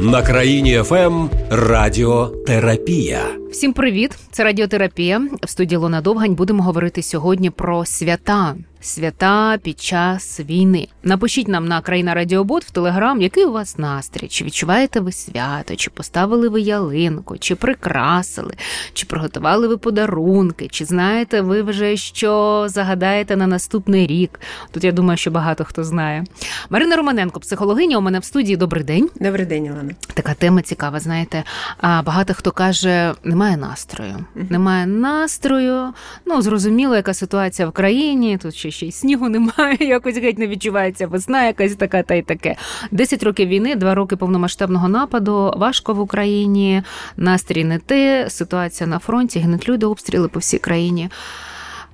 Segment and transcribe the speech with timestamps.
[0.00, 3.20] На країні ФМ Радіотерапія.
[3.50, 4.10] Всім привіт!
[4.30, 5.22] Це радіотерапія.
[5.42, 10.88] В студії Лона Довгань будемо говорити сьогодні про свята свята під час війни.
[11.02, 15.76] Напишіть нам на країна Радіобот в Телеграм, який у вас настрій, чи відчуваєте ви свято,
[15.76, 18.54] чи поставили ви ялинку, чи прикрасили,
[18.92, 24.40] чи приготували ви подарунки, чи знаєте ви вже що загадаєте на наступний рік.
[24.70, 26.24] Тут я думаю, що багато хто знає.
[26.70, 28.56] Марина Романенко, психологиня, у мене в студії.
[28.56, 29.10] Добрий день.
[29.20, 29.92] Добрий день, Олена.
[30.14, 31.00] Така тема цікава.
[31.00, 31.44] Знаєте,
[31.82, 34.24] багато хто каже, немає настрою.
[34.34, 35.92] Немає настрою.
[36.26, 38.38] Ну зрозуміло, яка ситуація в країні.
[38.38, 42.22] Тут ще ще й снігу немає, якось геть не відчувається весна, якась така та й
[42.22, 42.56] таке.
[42.90, 45.54] Десять років війни, два роки повномасштабного нападу.
[45.56, 46.82] Важко в Україні,
[47.16, 51.10] настрій не те, ситуація на фронті, гинуть люди, обстріли по всій країні.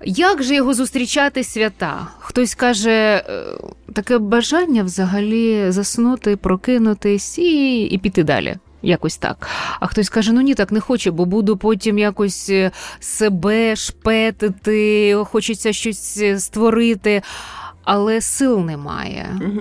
[0.05, 2.09] Як же його зустрічати свята?
[2.19, 3.23] Хтось каже, е,
[3.93, 8.57] таке бажання взагалі заснути, прокинутись і, і піти далі.
[8.82, 9.48] Якось так.
[9.80, 15.14] А хтось каже, ну ні, так не хочу, бо буду потім якось е, себе шпетити,
[15.24, 17.22] хочеться щось е, створити,
[17.84, 19.41] але сил немає.
[19.41, 19.61] Угу.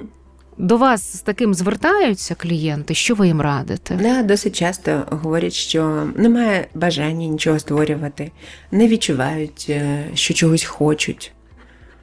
[0.57, 3.95] До вас з таким звертаються клієнти, що ви їм радите?
[4.01, 8.31] Да, Досить часто говорять, що немає бажання нічого створювати,
[8.71, 11.31] не відчувають, е, що чогось хочуть.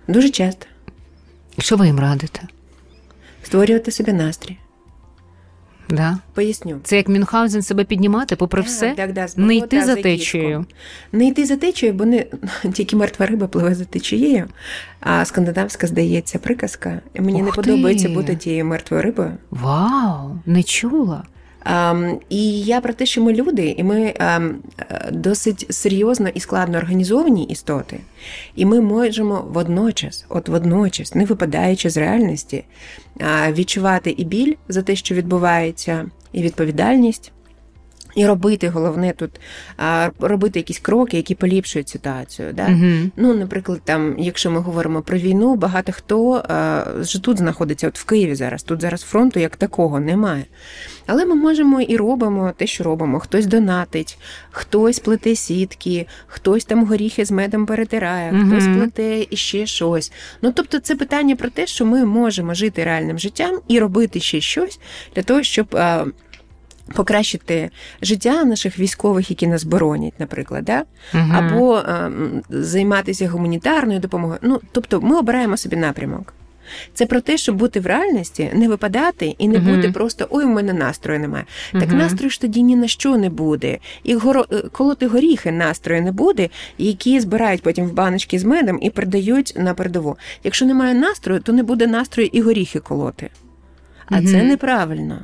[0.08, 0.66] Дуже часто.
[1.58, 2.42] Що ви їм радите?
[3.42, 4.58] Створювати собі настрій.
[5.91, 6.19] Да.
[6.34, 6.81] Поясню.
[6.83, 10.67] Це як Мюнхгаузен себе піднімати, попри так, все, так, так, не йти за течією.
[11.12, 12.27] Не йти за течією, бо не
[12.72, 14.47] тільки мертва риба пливе за течією,
[15.00, 17.00] а скандинавська, здається, приказка.
[17.19, 17.70] Мені Ух не ти.
[17.70, 19.33] подобається бути тією мертвою рибою.
[19.50, 21.25] Вау, не чула.
[21.69, 24.55] Um, і я про те, що ми люди, і ми um,
[25.12, 28.00] досить серйозно і складно організовані істоти,
[28.55, 32.64] і ми можемо водночас, от водночас, не випадаючи з реальності,
[33.16, 37.33] uh, відчувати і біль за те, що відбувається, і відповідальність.
[38.14, 39.31] І робити головне тут
[40.20, 42.53] робити якісь кроки, які поліпшують ситуацію.
[42.53, 42.67] Да?
[42.67, 46.44] uh Ну, наприклад, там, якщо ми говоримо про війну, багато хто
[47.00, 48.62] вже тут знаходиться, от в Києві зараз.
[48.62, 50.44] Тут зараз фронту як такого немає.
[51.06, 53.21] Але ми можемо і робимо те, що робимо.
[53.21, 54.19] Хтось донатить,
[54.50, 60.12] хтось плете сітки, хтось там горіхи з медом перетирає, uh хтось плете і ще щось.
[60.43, 64.41] Ну тобто, це питання про те, що ми можемо жити реальним життям і робити ще
[64.41, 64.81] щось
[65.15, 65.77] для того, щоб.
[66.94, 67.71] Покращити
[68.03, 70.84] життя наших військових, які нас боронять, наприклад, да?
[71.15, 72.10] uh або е,
[72.50, 74.38] займатися гуманітарною допомогою.
[74.43, 76.34] Ну, тобто, ми обираємо собі напрямок.
[76.94, 80.44] Це про те, щоб бути в реальності, не випадати і не uh бути просто ой,
[80.44, 81.44] у мене настрою немає.
[81.72, 83.78] uh Так настрою ж тоді ні на що не буде.
[84.05, 84.47] І горо...
[84.53, 89.53] Е, колоти горіхи настрою не буде, які збирають потім в баночки з медом і передають
[89.56, 90.16] на передову.
[90.44, 93.31] Якщо немає настрою, то не буде настрою і горіхи колоти.
[94.06, 95.19] А це неправильно.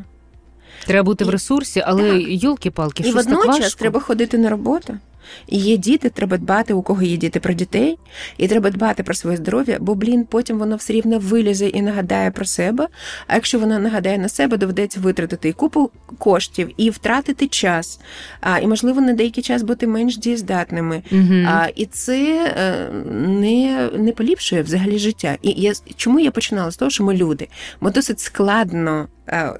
[0.86, 4.98] Треба бути і, в ресурсі, але йолки-палки, і водночас треба ходити на роботу.
[5.46, 7.98] І є діти, треба дбати, у кого є діти про дітей,
[8.38, 12.30] і треба дбати про своє здоров'я, бо, блін, потім воно все рівно вилізе і нагадає
[12.30, 12.88] про себе.
[13.26, 18.00] А якщо воно нагадає на себе, доведеться витратити і купу коштів, і втратити час,
[18.40, 21.02] а, і, можливо, на деякий час бути менш дієздатними.
[21.12, 21.44] Угу.
[21.46, 25.36] А, І це е, не не поліпшує взагалі життя.
[25.42, 27.48] І я чому я починала з того, що ми люди?
[27.80, 29.08] Ми досить складно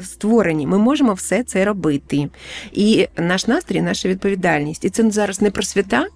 [0.01, 2.29] створені, ми можемо все це робити.
[2.73, 4.85] І наш настрій, наша відповідальність.
[4.85, 6.07] І це зараз не про свята,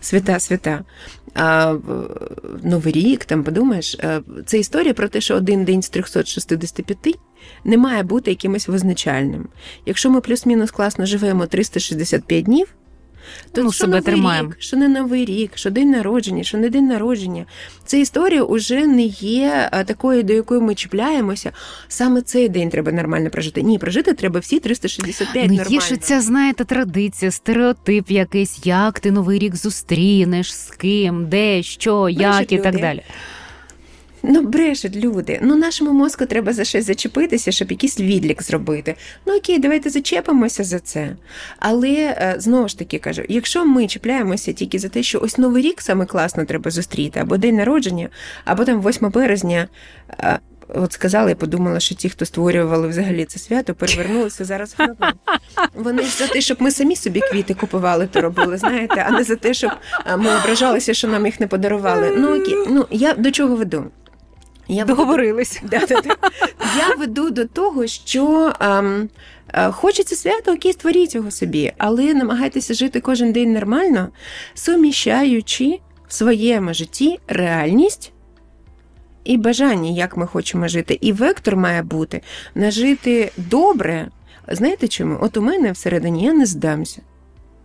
[0.00, 0.84] свята, свята.
[1.34, 1.76] А
[2.62, 7.18] Новий рік, там подумаєш, е, це історія про те, що один день з 365
[7.64, 9.48] не має бути якимось визначальним.
[9.86, 12.74] Якщо ми плюс-мінус класно живемо 365 днів.
[13.52, 14.48] То ну, що себе новий тримаємо.
[14.48, 17.46] рік, що не новий рік, що день народження, що не день народження.
[17.84, 21.52] Ця історія вже не є такою, до якої ми чіпляємося.
[21.88, 23.62] Саме цей день треба нормально прожити.
[23.62, 25.68] Ні, прожити треба всі 365 ну, нормально.
[25.70, 31.62] Є ж ця, знаєте, традиція, стереотип якийсь, як ти новий рік зустрінеш, з ким, де,
[31.62, 33.02] що, як і так далі.
[34.26, 35.38] Ну, брешуть люди.
[35.42, 38.94] Ну, нашому мозку треба за щось зачепитися, щоб якийсь відлік зробити.
[39.26, 41.16] Ну окей, давайте зачепимося за це.
[41.58, 45.62] Але е, знову ж таки кажу: якщо ми чіпляємося тільки за те, що ось новий
[45.62, 48.08] рік саме класно треба зустріти, або день народження,
[48.44, 49.68] або там 8 березня.
[50.20, 50.38] Е,
[50.68, 54.94] от сказала і подумала, що ті, хто створювали взагалі це свято, перевернулися зараз в.
[55.74, 59.24] Вони ж за те, щоб ми самі собі квіти купували, то робили, знаєте, а не
[59.24, 59.70] за те, щоб
[60.06, 62.12] е, ми ображалися, що нам їх не подарували.
[62.16, 63.84] Ну окей, ну я до чого веду?
[64.68, 65.62] Я Договорились.
[65.70, 66.10] Веду...
[66.78, 69.08] Я веду до того, що ем,
[69.52, 74.08] е, хочеться свято, окей, створіть його собі, але намагайтеся жити кожен день нормально,
[74.54, 75.78] суміщаючи
[76.08, 78.12] в своєму житті реальність.
[79.24, 80.98] І бажання, як ми хочемо жити.
[81.00, 82.20] І вектор має бути
[82.54, 84.08] нажити добре,
[84.48, 85.18] Знаєте чому?
[85.20, 87.00] От у мене всередині я не здамся.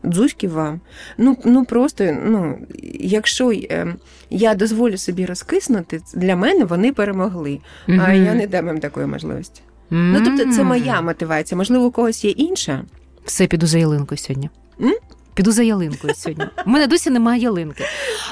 [0.03, 0.81] Дзузьки вам.
[1.17, 2.57] Ну ну просто, ну,
[2.99, 3.95] якщо е,
[4.29, 7.59] я дозволю собі розкиснути, для мене вони перемогли.
[7.87, 8.05] Mm-hmm.
[8.05, 9.61] А я не дам їм такої можливості.
[9.91, 10.13] Mm-hmm.
[10.13, 11.57] Ну, тобто, це моя мотивація.
[11.57, 12.83] Можливо, у когось є інша.
[13.25, 14.49] Все піду за ялинкою сьогодні.
[14.81, 14.93] М?
[15.39, 16.45] Піду за ялинкою сьогодні.
[16.65, 17.85] У мене досі немає ялинки.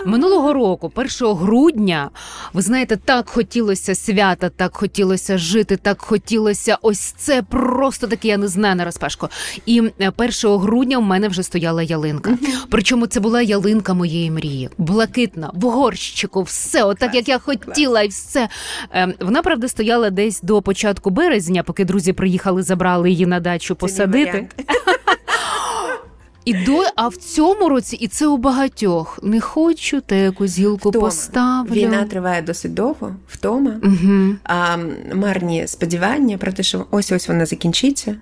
[0.05, 2.09] Минулого року, 1 грудня,
[2.53, 8.37] ви знаєте, так хотілося свята, так хотілося жити, так хотілося ось це просто таке, я
[8.37, 9.29] не знаю на розпашку.
[9.65, 12.37] І 1 е, грудня в мене вже стояла ялинка.
[12.69, 14.69] Причому це була ялинка моєї мрії.
[14.77, 18.49] Блакитна, в горщику, все, отак як я хотіла, і все.
[18.91, 23.75] Ем, вона правда стояла десь до початку березня, поки друзі приїхали, забрали її на дачу
[23.75, 24.49] посадити.
[26.47, 30.89] І до, а в цьому році, і це у багатьох не хочу, та якусь гілку
[30.89, 31.05] втома.
[31.05, 31.71] поставлю.
[31.71, 34.35] Війна триває досить довго, втома, угу.
[34.43, 34.77] а
[35.13, 38.15] марні сподівання про те, що ось ось вона закінчиться.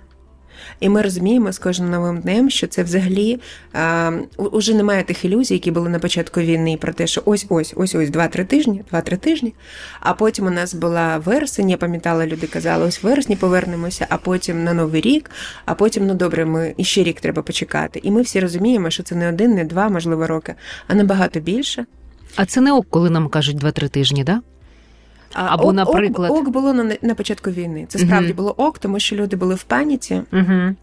[0.80, 3.40] І ми розуміємо з кожним новим днем, що це взагалі
[3.72, 7.74] а, уже немає тих ілюзій, які були на початку війни, про те, що ось ось
[7.76, 9.54] ось ось два-три тижні, два-три тижні.
[10.00, 14.64] А потім у нас була вересень, я пам'ятала, люди казали, ось вересні повернемося, а потім
[14.64, 15.30] на новий рік,
[15.64, 18.00] а потім, ну добре, ми і ще рік треба почекати.
[18.02, 20.54] І ми всі розуміємо, що це не один, не два, можливо, роки,
[20.88, 21.86] а набагато більше.
[22.36, 24.40] А це не ок, коли нам кажуть два-три тижні, да?
[25.36, 27.84] Або, ок, наприклад, ок, ок було на на початку війни.
[27.88, 30.22] Це справді uh було ок, тому що люди були в паніці.
[30.32, 30.74] uh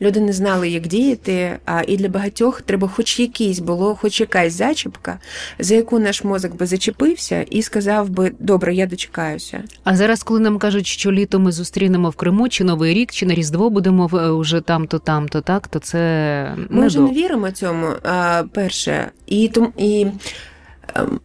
[0.00, 4.52] Люди не знали, як діяти, а і для багатьох треба, хоч якийсь було, хоч якась
[4.52, 5.18] зачіпка,
[5.58, 9.64] за яку наш мозок би зачепився і сказав би добре, я дочекаюся.
[9.84, 13.26] А зараз, коли нам кажуть, що літо ми зустрінемо в Криму, чи Новий рік, чи
[13.26, 14.06] на Різдво будемо
[14.40, 17.86] вже там, то там, то так, то це ми вже не віримо цьому.
[18.52, 20.06] Перше, і тому і,
[20.94, 21.20] ем,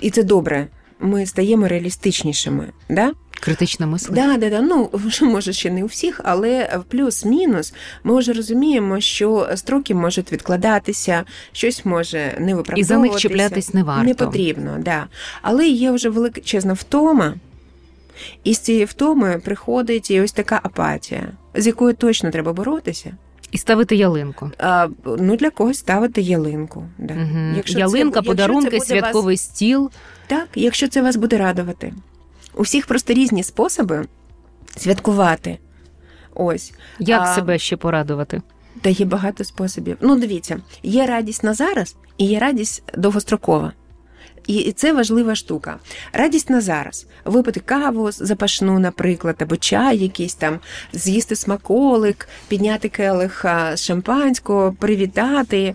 [0.00, 0.66] і це добре
[1.02, 2.68] ми стаємо реалістичнішими.
[2.88, 3.12] Да?
[3.40, 4.26] Критично мислення.
[4.26, 4.60] Да, да, да.
[4.60, 4.90] Ну
[5.22, 11.84] може ще не у всіх, але плюс-мінус ми вже розуміємо, що строки можуть відкладатися, щось
[11.84, 12.80] може не виправдовуватися.
[12.80, 14.04] І за них чіплятись не варто.
[14.04, 15.06] Не потрібно, да.
[15.42, 17.34] Але є вже величезна втома,
[18.44, 23.12] і з цієї втоми приходить і ось така апатія, з якою точно треба боротися.
[23.52, 24.50] І ставити ялинку.
[24.58, 26.84] А, Ну для когось ставити ялинку.
[26.98, 27.14] Да.
[27.14, 27.56] Угу.
[27.56, 29.44] Якщо Ялинка, це, подарунки, якщо це святковий вас...
[29.44, 29.90] стіл.
[30.26, 31.94] Так, якщо це вас буде радувати.
[32.54, 34.06] У всіх просто різні способи
[34.76, 35.58] святкувати.
[36.34, 36.72] Ось.
[36.98, 37.34] Як а...
[37.34, 38.42] себе ще порадувати?
[38.80, 39.96] Та є багато способів.
[40.00, 43.72] Ну, дивіться, є радість на зараз і є радість довгострокова.
[44.46, 45.76] І це важлива штука.
[46.12, 47.06] Радість на зараз.
[47.24, 50.58] Випити каву запашну, наприклад, або чай, якийсь там,
[50.92, 53.44] з'їсти смаколик, підняти келих
[53.76, 55.74] шампанського, привітати,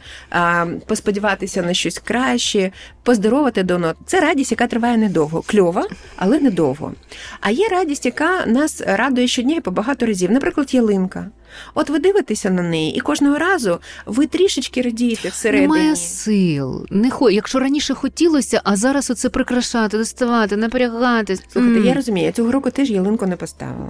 [0.85, 2.71] посподіватися на щось краще,
[3.03, 5.41] поздоровати до Це радість, яка триває недовго.
[5.41, 6.93] Кльова, але недовго.
[7.41, 10.31] А є радість, яка нас радує щодня і по багато разів.
[10.31, 11.31] Наприклад, ялинка.
[11.73, 15.67] От ви дивитеся на неї, і кожного разу ви трішечки радієте всередині.
[15.67, 16.85] Немає сил.
[16.89, 17.29] Не хо...
[17.29, 21.35] Якщо раніше хотілося, а зараз оце прикрашати, доставати, напрягати.
[21.35, 21.85] Слухайте, mm.
[21.85, 23.89] я розумію, я цього року теж ялинку не поставила.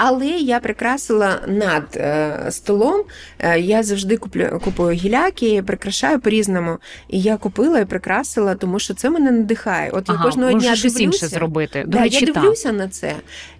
[0.00, 3.02] Але я прикрасила над е, столом.
[3.38, 6.78] Е, я завжди куплю купую гіляки, прикрашаю по-різному.
[7.08, 9.90] І я купила і прикрасила, тому що це мене надихає.
[9.90, 11.82] От ага, я кожного дня щось інше зробити.
[11.86, 13.14] До да, речі, я дивлюся на це.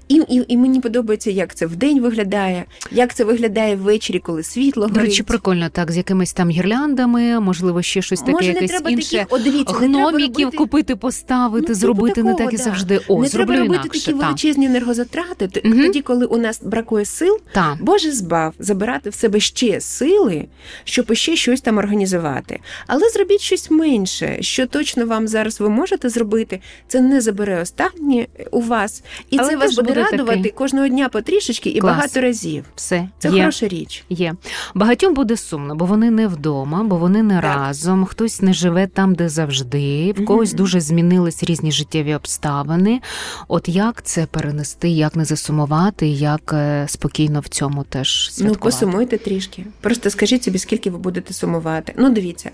[0.08, 4.82] І і, і мені подобається, як це вдень виглядає, як це виглядає ввечері, коли світло
[4.82, 4.94] горить.
[4.94, 8.90] До речі, прикольно так, з якимись там гірляндами, можливо, ще щось таке, Може, якесь треба
[8.90, 9.16] інше.
[9.16, 10.56] Такі, о, дивіться, гноміків робити...
[10.56, 13.00] купити, поставити, ну, зробити такого, не так і завжди.
[13.08, 15.62] О, не зроблю треба інакше, робити такі величезні енергозатрати.
[15.64, 15.74] Угу.
[15.74, 17.78] Тоді, коли у нас бракує сил, та.
[17.80, 20.46] Боже збав забирати в себе ще сили,
[20.84, 22.60] щоб ще щось там організувати.
[22.86, 26.60] Але зробіть щось менше, що точно вам зараз ви можете зробити.
[26.88, 30.50] Це не забере останнє у вас, і Але це вас буде радувати такий.
[30.50, 31.96] кожного дня потрішечки і Клас.
[31.96, 32.64] багато разів.
[32.74, 33.40] Все це є.
[33.40, 34.04] хороша річ.
[34.08, 34.34] Є
[34.74, 37.44] багатьом буде сумно, бо вони не вдома, бо вони не так.
[37.44, 38.04] разом.
[38.04, 40.14] Хтось не живе там, де завжди.
[40.16, 43.00] В когось mm дуже змінились різні життєві обставини.
[43.48, 48.60] От як це перенести, як не засумувати, як е, спокійно в цьому теж ну, святкувати?
[48.64, 49.66] Ну, посумуйте трішки.
[49.80, 51.92] Просто скажіть собі, скільки ви будете сумувати.
[51.96, 52.50] Ну, дивіться,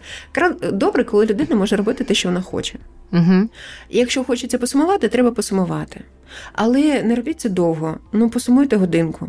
[0.73, 2.79] добре, коли людина може робити те, що вона хоче.
[3.13, 3.49] Угу.
[3.91, 6.01] Якщо хочеться посумувати, треба посумувати.
[6.53, 7.97] Але не робіть це довго.
[8.13, 9.29] Ну, посумуйте годинку.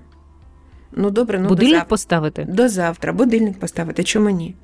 [0.91, 1.89] Ну, добре, ну Будильник до завтра.
[1.89, 2.47] поставити?
[2.49, 3.13] До завтра.
[3.13, 4.03] Будильник поставити.
[4.03, 4.55] Чому ні?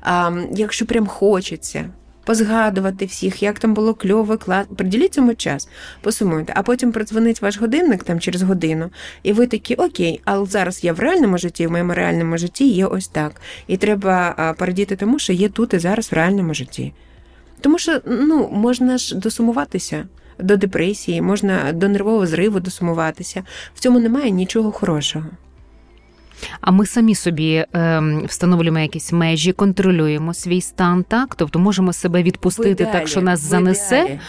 [0.00, 1.90] А, Якщо прям хочеться.
[2.24, 4.66] Позгадувати всіх, як там було кльово, клас.
[4.76, 5.68] Приділіть цьому час,
[6.00, 8.90] посумуйте, а потім продзвонить ваш годинник там через годину,
[9.22, 12.86] і ви такі, окей, але зараз я в реальному житті, в моєму реальному житті є
[12.86, 13.40] ось так.
[13.66, 16.92] І треба порадіти тому, що є тут і зараз в реальному житті.
[17.60, 20.06] Тому що ну, можна ж досумуватися
[20.42, 23.42] до депресії, можна до нервового зриву досумуватися.
[23.74, 25.24] В цьому немає нічого хорошого.
[26.60, 31.34] А ми самі собі е, встановлюємо якісь межі, контролюємо свій стан, так?
[31.34, 34.00] Тобто можемо себе відпустити ідеалі, так, що нас занесе.
[34.00, 34.20] ідеалі.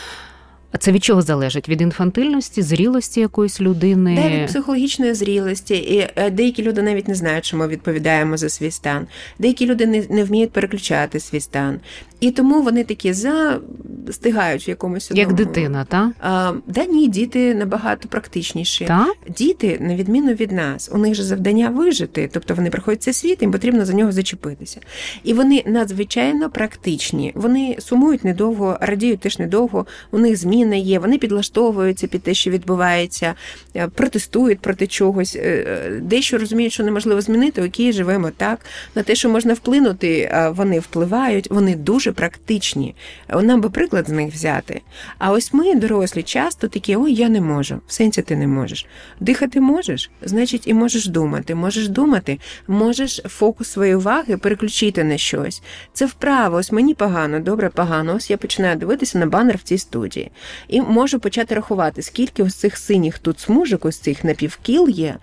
[0.74, 1.70] А це від чого залежить?
[1.70, 4.20] Від інфантильності, зрілості якоїсь людини?
[4.24, 5.76] Да, від психологічної зрілості.
[5.76, 9.08] І е, деякі люди навіть не знають, що ми відповідаємо за свій стан.
[9.40, 11.80] Деякі люди не, не вміють переключати свій стан.
[12.20, 16.10] І тому вони такі застигають в якомусь Як дитина, так?
[16.20, 18.86] А, да ні, діти набагато практичніші.
[18.86, 19.08] Та?
[19.38, 23.42] Діти, на відміну від нас, у них же завдання вижити, тобто вони приходять цей світ,
[23.42, 24.80] їм потрібно за нього зачепитися.
[25.24, 27.32] І вони надзвичайно практичні.
[27.36, 32.50] Вони сумують недовго, радіють теж недовго, у них зміни є, вони підлаштовуються під те, що
[32.52, 33.34] відбувається,
[33.76, 38.60] е, протестують проти чогось, е, е, дещо розуміють, що неможливо змінити, окей, живемо так.
[38.96, 42.96] На те, що можна вплинути, вони впливають, вони дуже практичні.
[43.42, 44.82] Нам би приклад з них взяти.
[45.18, 47.80] А ось ми, дорослі, часто такі: ой, я не можу.
[47.88, 48.86] В сенсі ти не можеш.
[49.20, 51.56] Дихати можеш, значить, і можеш думати.
[51.56, 55.62] Можеш думати, можеш фокус своєї уваги переключити на щось.
[55.94, 58.16] Це вправо, ось мені погано, добре, погано.
[58.16, 60.32] Ось я починаю дивитися на банер в цій студії.
[60.68, 65.16] І можу почати рахувати, скільки ось цих синіх тут смужок, ось цих напівкіл є.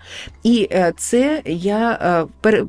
[0.43, 1.99] І е, це я
[2.43, 2.61] е,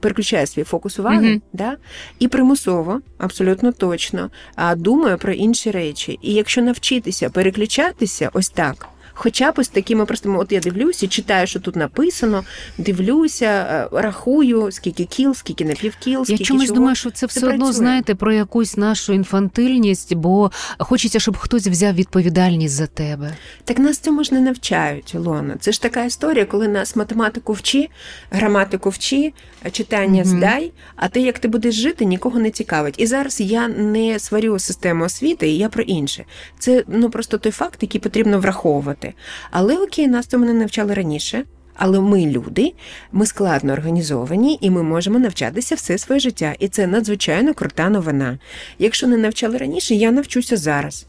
[0.00, 1.42] переключаю свій фокус уваги, Мгм.
[1.52, 1.76] да?
[2.18, 4.30] і примусово, абсолютно точно,
[4.76, 6.18] думаю про інші речі.
[6.22, 8.88] І якщо навчитися переключатися ось так.
[9.20, 12.44] Хоча б ось такими простими, от я дивлюся, читаю, що тут написано,
[12.78, 16.74] дивлюся, е, рахую, скільки кіл, скільки напівкіл, Я скільки чомусь чого.
[16.76, 17.72] думаю, що це все одно працює.
[17.72, 23.34] знаєте про якусь нашу інфантильність, бо хочеться, щоб хтось взяв відповідальність за тебе.
[23.64, 25.56] Так нас цьому ж не навчають, Ілона.
[25.60, 27.88] Це ж така історія, коли нас математику вчи,
[28.30, 29.32] граматику вчи,
[29.72, 30.38] читання Мгм.
[30.38, 32.94] здай, а те, як ти будеш жити, нікого не цікавить.
[32.98, 36.24] І зараз я не сварю систему освіти, я про інше.
[36.58, 39.07] Це ну просто той факт, який потрібно враховувати.
[39.50, 41.44] Але окей, нас цьому не навчали раніше.
[41.74, 42.72] Але ми люди,
[43.12, 46.54] ми складно організовані, і ми можемо навчатися все своє життя.
[46.58, 48.38] І це надзвичайно крута новина.
[48.78, 51.06] Якщо не навчали раніше, я навчуся зараз.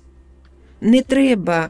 [0.82, 1.70] Не треба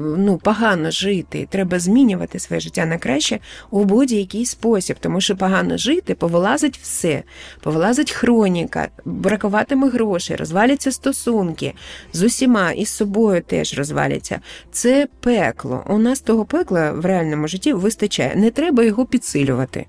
[0.00, 3.38] ну, погано жити, треба змінювати своє життя на краще
[3.70, 7.22] у будь-який спосіб, тому що погано жити повилазить все,
[7.60, 11.74] повилазить хроніка, бракуватиме грошей, розваляться стосунки
[12.12, 14.40] з усіма і з собою теж розваляться.
[14.70, 15.84] Це пекло.
[15.88, 18.32] У нас того пекла в реальному житті вистачає.
[18.36, 19.86] Не треба його підсилювати.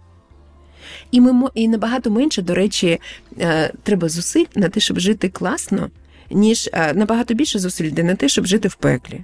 [1.12, 3.00] І ми і набагато менше, до речі,
[3.40, 5.90] е, треба зусиль на те, щоб жити класно,
[6.30, 9.24] ніж е, набагато більше зусиль йде на те, щоб жити в пеклі.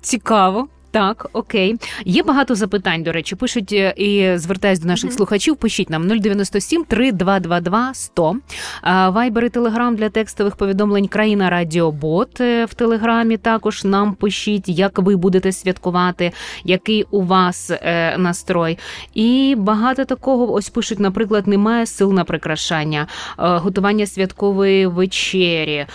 [0.00, 0.68] Цікаво.
[0.98, 1.76] Так, окей.
[2.04, 5.56] Є багато запитань, до речі, пишуть е, і звертаюсь до наших слухачів.
[5.56, 8.36] Пишіть нам 097 3222 100.
[8.82, 13.36] А, Вайбер і Телеграм для текстових повідомлень Країна Радіобот е, в Телеграмі.
[13.36, 16.32] Також нам пишіть, як ви будете святкувати,
[16.64, 18.78] який у вас е, настрой.
[19.14, 25.86] І багато такого ось пишуть, наприклад, немає сил на прикрашання, готування святкової вечері.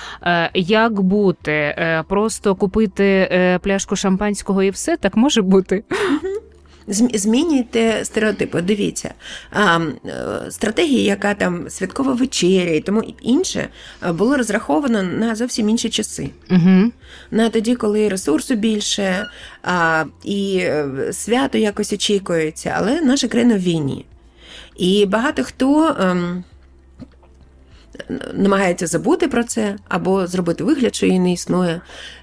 [0.53, 1.75] Як бути?
[2.07, 3.29] Просто купити
[3.63, 5.83] пляшку шампанського і все так може бути.
[6.87, 8.61] Змінюйте стереотипи.
[8.61, 9.13] Дивіться,
[9.51, 13.67] а, е, стратегія, яка там святкова вечеря і тому інше,
[14.07, 16.29] е, було розраховано на зовсім інші часи.
[16.51, 16.91] Угу.
[17.31, 19.27] На тоді, коли ресурсу більше,
[19.63, 24.05] а, і е, свято якось очікується, але наша країна в війні.
[24.77, 26.43] І багато хто ем,
[28.33, 31.81] намагається забути про це або зробити вигляд, що її не існує.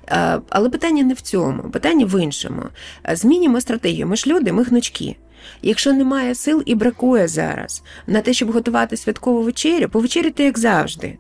[0.09, 2.63] Е, Але питання не в цьому, питання в іншому.
[3.09, 4.07] Е, Змінюємо стратегію.
[4.07, 5.17] Ми ж люди, ми гнучки.
[5.63, 11.19] Якщо немає сил і бракує зараз на те, щоб готувати святкову вечерю, повечеряйте як завжди.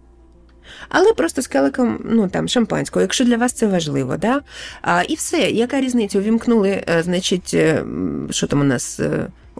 [0.88, 4.40] Але просто з келиком, ну там шампанського, якщо для вас це важливо, да?
[4.83, 6.19] А, і все, яка різниця?
[6.19, 7.57] Увімкнули, е, значить,
[8.30, 9.00] що там у нас.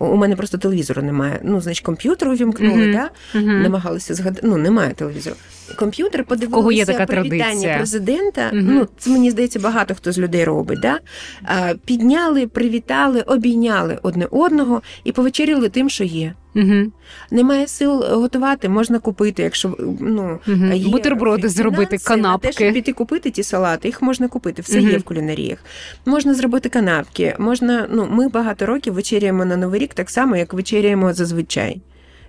[0.00, 1.40] У мене просто телевізору немає.
[1.45, 2.92] Ну, значить, комп'ютер увімкнули, Мгм.
[2.92, 3.11] да?
[3.40, 3.62] Мгм.
[3.62, 4.40] намагалися згадати.
[4.47, 5.37] Ну, немає телевізору.
[5.76, 7.76] Комп'ютер подивилися кого є така привітання традиція.
[7.76, 8.50] президента.
[8.52, 8.75] Мгм.
[8.75, 10.80] Ну, це мені здається, багато хто з людей робить.
[10.80, 10.99] Да?
[11.45, 16.35] А, підняли, привітали, обійняли одне одного і повечеряли тим, що є.
[16.54, 16.92] Угу.
[17.30, 20.73] Немає сил готувати, можна купити, якщо ну Мгм.
[20.73, 24.80] є Бутерброди зробити, фінанси на те, щоб піти купити ті салати, їх можна купити, все
[24.80, 24.90] Мгм.
[24.90, 25.59] є в кулінаріях.
[26.07, 27.37] Можна зробити канапки.
[27.38, 31.80] Можна, ну ми багато років вечеряємо на новий рік так само, як вечеряємо зазвичай.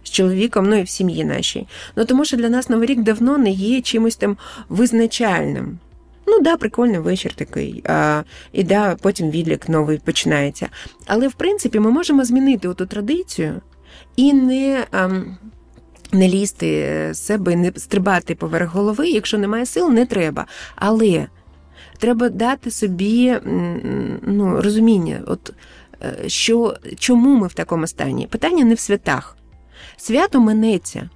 [0.03, 1.67] З чоловіком, ну і в сім'ї нашій.
[1.95, 4.37] Ну тому що для нас новий рік давно не є чимось там
[4.69, 5.79] визначальним.
[6.27, 7.83] Ну да, прикольний вечір такий.
[7.87, 10.67] А, і да, потім відлік новий починається.
[11.05, 13.61] Але в принципі ми можемо змінити оту традицію
[14.15, 14.85] і не.
[16.13, 16.67] не лізти
[17.11, 20.45] з себе, не стрибати поверх голови, якщо немає сил, не треба.
[20.75, 21.27] Але
[21.97, 23.35] треба дати собі
[24.21, 25.53] ну, розуміння, от
[26.27, 28.27] що чому ми в такому стані?
[28.27, 29.37] Питання не в святах.
[29.97, 31.09] Свято минеться,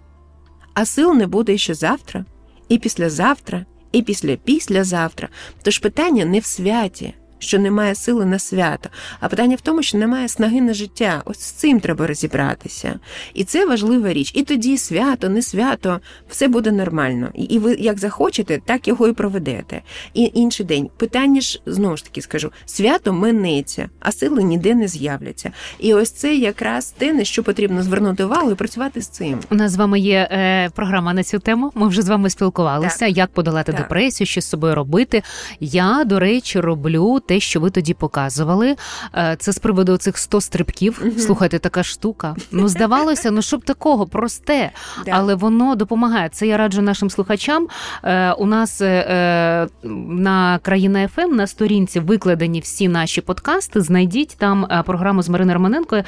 [0.74, 2.26] а сил не буде ще завтра,
[2.70, 5.30] і післязавтра, і після післязавтра.
[5.62, 8.90] Тож питання не в святі що немає сили на свято,
[9.20, 11.22] а питання в тому, що немає снаги на життя.
[11.26, 13.00] Ось з цим треба розібратися.
[13.34, 14.32] І це важлива річ.
[14.36, 16.00] І тоді свято, не свято,
[16.30, 17.30] все буде нормально.
[17.34, 19.82] І ви як захочете, так його і проведете.
[20.14, 24.88] І інший день питання ж знову ж таки скажу: свято минеться, а сили ніде не
[24.88, 25.52] з'являться.
[25.80, 29.40] І ось це якраз те, на що потрібно звернути увагу і працювати з цим.
[29.50, 31.72] У нас з вами є е, програма на цю тему.
[31.76, 33.18] Ми вже з вами спілкувалися, так.
[33.18, 33.82] як подолати так.
[33.82, 35.24] депресію, що з собою робити.
[35.60, 38.76] Я, до речі, роблю те, що ви тоді показували.
[39.16, 41.02] Е, це з приводу цих 100 стрибків.
[41.06, 42.36] mm Слухайте, така штука.
[42.52, 44.72] Ну, здавалося, ну щоб такого просте,
[45.12, 46.30] але воно допомагає.
[46.30, 47.68] Це я раджу нашим слухачам.
[48.04, 49.68] Е, у нас е,
[50.08, 53.82] на країна ФМ ем, на сторінці викладені всі наші подкасти.
[53.82, 56.04] Знайдіть там програму з Мариною Романенко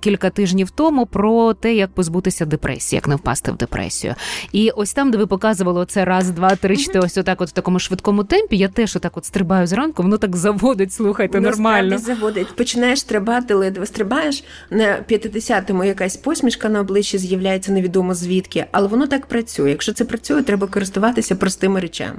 [0.00, 4.14] кілька тижнів тому про те, як позбутися депресії, як не впасти в депресію.
[4.52, 7.52] І ось там, де ви показували це раз, два, три, чотири, ось отак, от в
[7.52, 8.56] такому швидкому темпі.
[8.56, 11.98] Я теж отак от стрибаю зранку, воно так заводить, слухайте, воно нормально.
[11.98, 12.56] заводить.
[12.56, 14.44] Починаєш стрибати, ледве стрибаєш.
[14.70, 19.70] На 50-му якась посмішка на обличчі з'являється невідомо звідки, але воно так працює.
[19.70, 22.18] Якщо це працює, треба користуватися простими речами.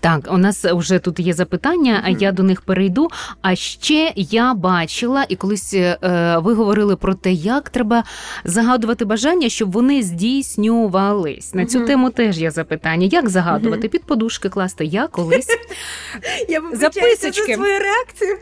[0.00, 3.08] Так, у нас вже тут є запитання, а я до них перейду.
[3.42, 5.98] А ще я бачила, і колись е,
[6.42, 8.04] ви говорили про те, як треба
[8.44, 11.54] загадувати бажання, щоб вони здійснювались.
[11.54, 13.08] На цю тему теж є запитання.
[13.12, 13.88] Як загадувати?
[13.88, 14.84] Під подушки класти?
[14.84, 15.48] Я колись
[16.48, 17.54] я записочки.
[17.54, 18.36] свою реакцію.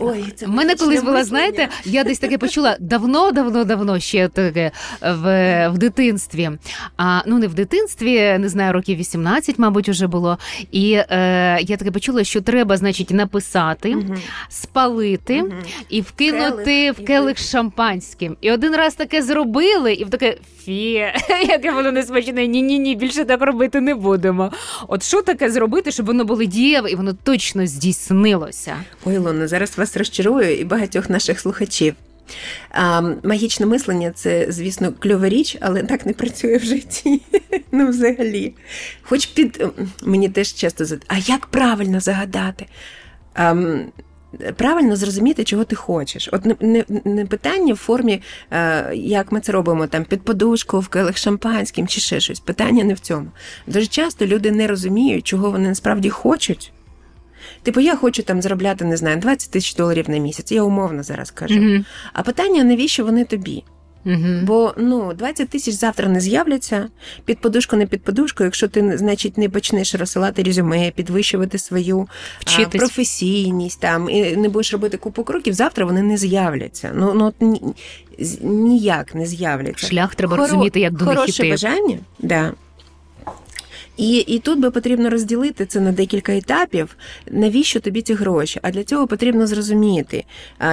[0.00, 4.70] Ой, це мене колись була, знаєте, я десь таке почула давно-давно-давно ще таке
[5.02, 6.50] в в дитинстві.
[6.96, 10.38] А ну не в дитинстві, не знаю, років 18, мабуть, уже було.
[10.72, 14.14] І е, я таке почула, що треба, значить, написати, угу.
[14.48, 15.52] спалити угу.
[15.88, 16.98] і вкинути келих.
[16.98, 18.36] в келих шампанським.
[18.40, 20.92] І один раз таке зробили, і в таке фі,
[21.48, 22.46] яке воно не смачне.
[22.46, 24.52] Ні, ні, ні, більше так робити не будемо.
[24.88, 28.76] От що таке зробити, щоб воно було дієве і воно точно здійснилося?
[29.04, 31.94] Ой, Лона, зараз вас розчарую і багатьох наших слухачів.
[32.70, 37.20] А, Магічне мислення це, звісно, кльова річ, але так не працює в житті.
[37.72, 38.54] Ну, взагалі.
[39.02, 39.64] Хоч під
[40.02, 41.04] мені теж часто зад...
[41.08, 42.66] а як правильно загадати?
[43.34, 43.54] А,
[44.56, 46.28] Правильно зрозуміти, чого ти хочеш.
[46.32, 50.80] От не не, не питання в формі, е, як ми це робимо, там під подушку,
[50.80, 52.40] в келих шампанським чи ще щось.
[52.40, 53.26] Питання не в цьому.
[53.66, 56.72] Дуже часто люди не розуміють, чого вони насправді хочуть.
[57.62, 60.52] Типу, я хочу там заробляти, не знаю, 20 тисяч доларів на місяць.
[60.52, 61.54] Я умовно зараз кажу.
[61.54, 61.84] Mm-hmm.
[62.12, 63.64] А питання, навіщо вони тобі?
[64.06, 64.40] Угу.
[64.42, 66.88] Бо ну 20 тисяч завтра не з'являться
[67.24, 68.44] під подушку, не під подушку.
[68.44, 72.08] Якщо ти, значить, не почнеш розсилати резюме, підвищувати свою
[72.58, 76.92] а, професійність там і не будеш робити купу кроків, завтра вони не з'являться.
[76.94, 77.62] Ну ну ні,
[78.40, 79.86] ніяк не з'являться.
[79.86, 80.42] Шлях треба Хоро...
[80.42, 81.50] розуміти, як до іти.
[81.50, 81.98] бажання.
[82.18, 82.52] Да.
[84.00, 86.96] І і тут би потрібно розділити це на декілька етапів,
[87.30, 88.60] навіщо тобі ці гроші.
[88.62, 90.24] А для цього потрібно зрозуміти,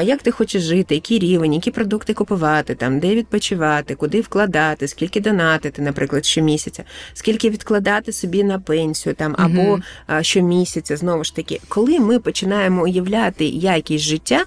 [0.03, 5.19] як ти хочеш жити, який рівень, які продукти купувати, там, де відпочивати, куди вкладати, скільки
[5.19, 9.81] донатити, наприклад, щомісяця, скільки відкладати собі на пенсію там або угу.
[10.21, 10.97] щомісяця.
[10.97, 14.45] Знову ж таки, коли ми починаємо уявляти якість життя.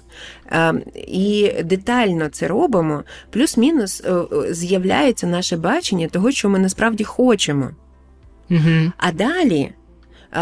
[0.95, 7.71] І детально це робимо, плюс-мінус е, е, з'являється наше бачення того, що ми насправді хочемо.
[8.51, 8.91] Угу.
[8.97, 9.71] А далі.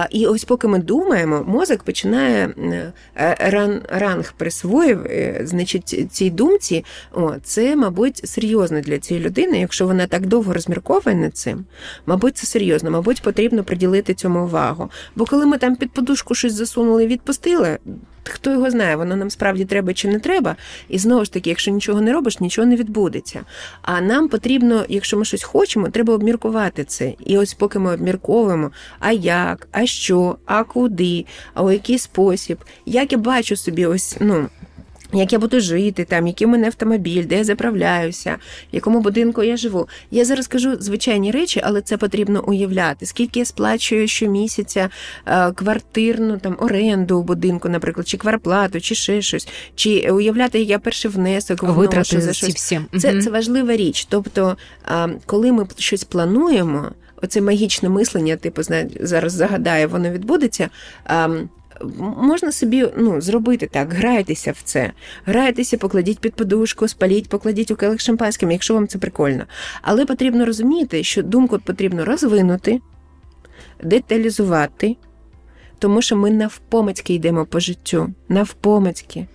[0.10, 2.94] І ось поки ми думаємо, мозок починає е,
[3.40, 9.60] ран, ранг присвоїв, е, значить, цій думці, о, це, мабуть, серйозно для цієї людини.
[9.60, 11.66] Якщо вона так довго розмірковує над цим,
[12.06, 14.90] мабуть, це серйозно, мабуть, потрібно приділити цьому увагу.
[15.16, 17.78] Бо коли ми там під подушку щось засунули і відпустили,
[18.32, 20.56] хто його знає, воно нам справді треба чи не треба.
[20.90, 23.42] І знову ж таки, якщо нічого не робиш, нічого не відбудеться.
[23.82, 27.14] А нам потрібно, якщо ми щось хочемо, треба обміркувати це.
[27.26, 32.58] І ось поки ми обмірковуємо, а як, а що, а куди, а у який спосіб,
[32.86, 34.50] як я бачу собі, ось ну
[35.14, 38.38] як я буду жити, там, який у мене автомобіль, де я заправляюся,
[38.74, 39.88] в якому будинку я живу.
[40.12, 43.06] Я зараз кажу звичайні речі, але це потрібно уявляти.
[43.06, 44.90] Скільки я сплачую щомісяця
[45.26, 50.70] е, квартирну там оренду у будинку, наприклад, чи кварплату, чи ще щось, чи уявляти, як
[50.70, 52.56] я перший внесок вношу за щось.
[52.56, 52.82] Всі.
[53.00, 54.08] Це, це важлива річ.
[54.10, 54.58] Тобто,
[55.26, 56.92] коли ми щось плануємо,
[57.22, 58.62] оце магічне мислення, типу,
[59.00, 60.70] зараз загадає, воно відбудеться.
[62.18, 64.92] Можна собі ну, зробити так, грайтеся в це.
[65.26, 69.44] Грайтеся, покладіть під подушку, спаліть, покладіть у келих шампанським, якщо вам це прикольно.
[69.82, 72.80] Але потрібно розуміти, що думку потрібно розвинути,
[73.84, 74.96] деталізувати,
[75.80, 78.14] тому що ми навпомацьки йдемо по життю.
[78.30, 79.28] Навпомацьки.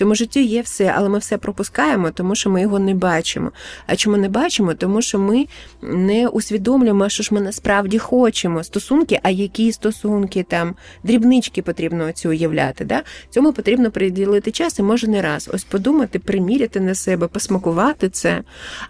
[0.00, 3.52] Цьому житті є все, але ми все пропускаємо, тому що ми його не бачимо.
[3.86, 4.74] А чому не бачимо?
[4.74, 5.46] Тому що ми
[5.82, 8.64] не усвідомлюємо, що ж ми насправді хочемо.
[8.64, 12.84] Стосунки, а які стосунки там, дрібнички потрібно оці уявляти.
[12.84, 13.02] Да?
[13.30, 15.50] Цьому потрібно приділити час і може не раз.
[15.52, 18.42] Ось подумати, приміряти на себе, посмакувати це.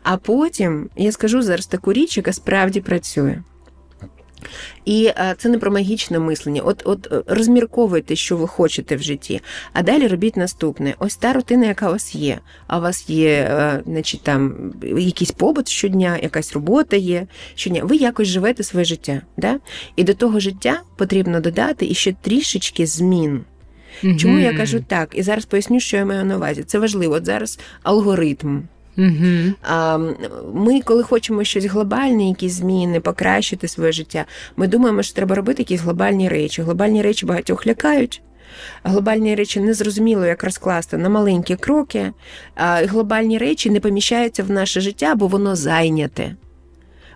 [0.03, 3.42] А потім я скажу зараз таку річ, яка справді працює.
[4.85, 6.62] І е, це не про магічне мислення.
[6.62, 9.40] От от е, розмірковуйте, що ви хочете в житті,
[9.72, 10.94] а далі робіть наступне.
[10.98, 12.38] Ось та рутина, яка у вас є.
[12.66, 17.85] А у вас є, е, значить, там якийсь побут щодня, якась робота є щодня.
[17.85, 19.22] Ви якось живете своє життя.
[19.37, 19.59] Да?
[19.96, 23.44] І до того життя потрібно додати іще трішечки змін.
[24.18, 25.12] Чому я кажу так?
[25.14, 26.62] І зараз поясню, що я маю на увазі.
[26.62, 27.14] Це важливо.
[27.14, 28.62] От зараз алгоритм.
[28.98, 29.55] Угу.
[29.62, 29.98] А
[30.55, 34.24] ми, коли хочемо щось глобальне, якісь зміни, покращити своє життя,
[34.57, 36.62] ми думаємо, що треба робити якісь глобальні речі.
[36.62, 38.22] Глобальні речі багатьох лякають.
[38.85, 42.12] Глобальні речі незрозуміло, як розкласти на маленькі кроки.
[42.55, 46.37] А глобальні речі не поміщаються в наше життя, бо воно зайняте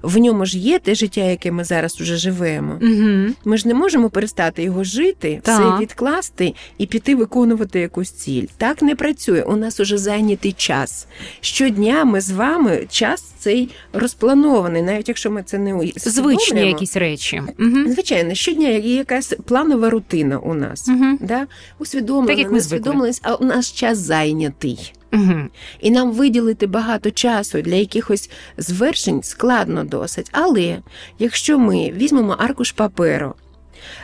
[0.05, 2.79] в ньому ж є те життя, яке ми зараз уже живемо.
[2.83, 3.35] Угу.
[3.45, 5.61] Ми ж не можемо перестати його жити, Так.
[5.61, 8.47] все відкласти і піти виконувати якусь ціль.
[8.57, 9.43] Так не працює.
[9.43, 11.07] У нас уже зайнятий час.
[11.41, 17.43] Щодня ми з вами час цей розпланований, навіть якщо ми це не Звичні якісь речі.
[17.59, 17.93] Угу.
[17.93, 20.89] Звичайно, щодня є якась планова рутина у нас.
[20.89, 21.19] Угу.
[21.21, 21.47] Да?
[21.79, 24.93] Усвідомлено, Так, як ми не а у нас час зайнятий.
[25.15, 25.41] Угу.
[25.81, 30.29] І нам виділити багато часу для якихось звершень складно досить.
[30.33, 30.79] Але
[31.19, 33.35] якщо ми візьмемо аркуш паперу,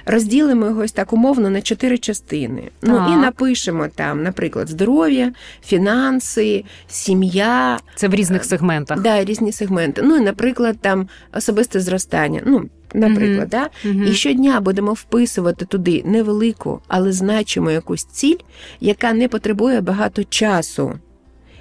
[0.06, 2.70] розділимо його ось так умовно на чотири частини.
[2.82, 5.32] Ну і напишемо там, наприклад, здоров'я,
[5.64, 9.00] фінанси, сім'я, Це в різних сегментах.
[9.00, 10.02] да, різні сегменти.
[10.04, 12.42] Ну і, наприклад, там особисте зростання.
[12.46, 13.68] Ну, наприклад, да?
[13.85, 14.07] Мгм.
[14.07, 18.37] І щодня будемо вписувати туди невелику, але значимо якусь ціль,
[18.81, 20.98] яка не потребує багато часу.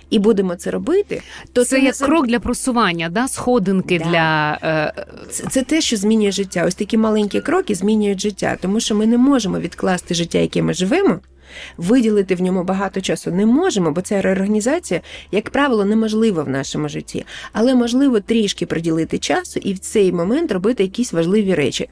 [0.10, 1.22] І будемо це робити,
[1.54, 3.28] то це не як крок для просування, да?
[3.28, 4.06] сходинки Да.
[4.10, 6.66] для е, Це, це те, що змінює життя.
[6.68, 10.74] Ось такі маленькі кроки змінюють життя, тому що ми не можемо відкласти життя, яке ми
[10.74, 11.20] живемо.
[11.78, 16.90] Виділити в ньому багато часу не можемо, бо ця реорганізація, як правило, неможлива в нашому
[16.90, 17.26] житті.
[17.54, 21.90] Але можливо трішки приділити часу і в цей момент робити якісь важливі речі.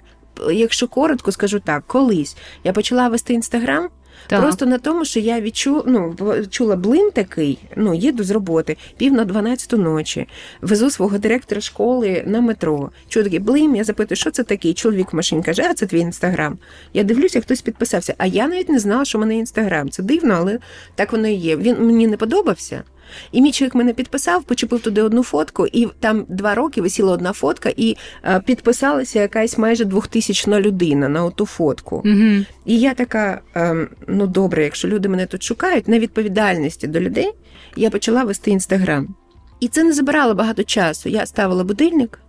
[0.51, 3.89] Якщо коротко скажу так, колись я почала вести інстаграм.
[4.27, 4.41] Так.
[4.41, 6.15] Просто на тому, що я відчу, ну,
[6.49, 10.27] чула блин такий, ну, їду з роботи, пів на 12 ночі,
[10.61, 12.91] везу свого директора школи на метро.
[13.07, 14.73] Чую такий блин, я запитую, що це такий?
[14.73, 16.57] Чоловік в машині каже, а це твій інстаграм.
[16.93, 18.15] Я дивлюся, хтось підписався.
[18.17, 19.89] А я навіть не знала, що в мене інстаграм.
[19.89, 20.59] Це дивно, але
[20.95, 21.57] так воно і є.
[21.57, 22.83] Він мені не подобався.
[23.31, 27.33] І мій чоловік мене підписав, почепив туди одну фотку, і там два роки висіла одна
[27.33, 31.95] фотка, і е, підписалася якась майже двохтисячна людина на оту фотку.
[31.95, 32.45] Угу.
[32.65, 37.31] І я така, ем, ну добре, якщо люди мене тут шукають, на відповідальності до людей,
[37.75, 39.15] я почала вести інстаграм.
[39.59, 41.09] І це не забирало багато часу.
[41.09, 42.19] Я ставила будильник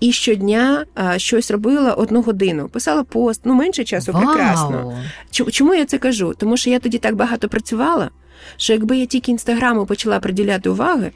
[0.00, 2.68] і щодня а, щось робила одну годину.
[2.68, 4.98] Писала пост, ну менше часу, прекрасно.
[5.30, 6.34] Чому я це кажу?
[6.38, 8.10] Тому що я тоді так багато працювала,
[8.56, 11.12] що якби я тільки інстаграму почала приділяти уваги,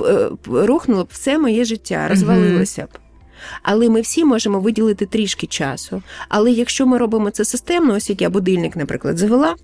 [0.00, 2.98] е, рухнуло б все моє життя, розвалилося б.
[3.62, 6.02] Але ми всі можемо виділити трішки часу.
[6.28, 9.54] Але якщо ми робимо це системно, ось як я будильник, наприклад, завела.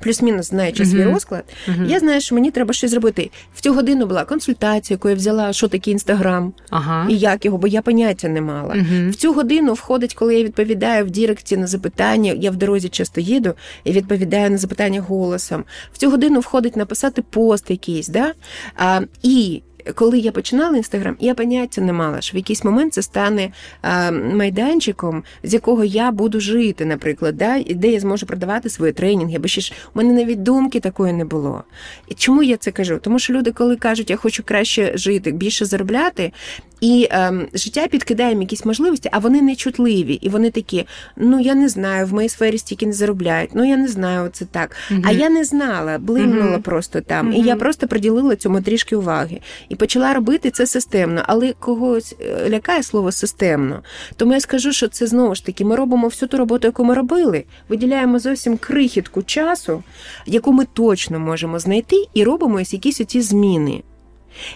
[0.00, 1.86] Плюс-мінус знаючи свій розклад, Мгм.
[1.86, 3.30] я знаю, що мені треба щось зробити.
[3.54, 7.06] В цю годину була консультація, яку я взяла, що таке інстаграм Ага.
[7.10, 8.74] і як його, бо я поняття не мала.
[8.74, 9.10] Мгм.
[9.10, 12.32] В цю годину входить, коли я відповідаю в Діректі на запитання.
[12.36, 13.54] Я в дорозі часто їду
[13.84, 15.64] і відповідаю на запитання голосом.
[15.92, 18.32] В цю годину входить написати пост якийсь, да?
[18.76, 19.62] А, і
[19.94, 23.50] коли я починала інстаграм, я поняття не мала, що в якийсь момент це стане
[23.82, 27.56] а, майданчиком, з якого я буду жити, наприклад, да?
[27.56, 31.12] і де я зможу продавати свої тренінги, бо ще ж у мене навіть думки такої
[31.12, 31.64] не було.
[32.08, 32.98] І чому я це кажу?
[33.02, 36.32] Тому що люди, коли кажуть, я хочу краще жити, більше заробляти,
[36.80, 41.40] і ем, життя підкидає їм якісь можливості, а вони не чутливі, і вони такі: ну
[41.40, 44.76] я не знаю, в моїй сфері стільки не заробляють, ну я не знаю, це так.
[44.90, 45.02] Мгм.
[45.06, 46.62] А я не знала, блимнула Мгм.
[46.62, 47.32] просто там.
[47.32, 49.40] І я просто приділила цьому трішки уваги.
[49.68, 53.82] І почала робити це системно, але когось е, лякає слово системно.
[54.16, 56.94] Тому я скажу, що це знову ж таки, ми робимо всю ту роботу, яку ми
[56.94, 59.82] робили, виділяємо зовсім крихітку часу,
[60.26, 63.82] яку ми точно можемо знайти, і робимо ось якісь оці зміни.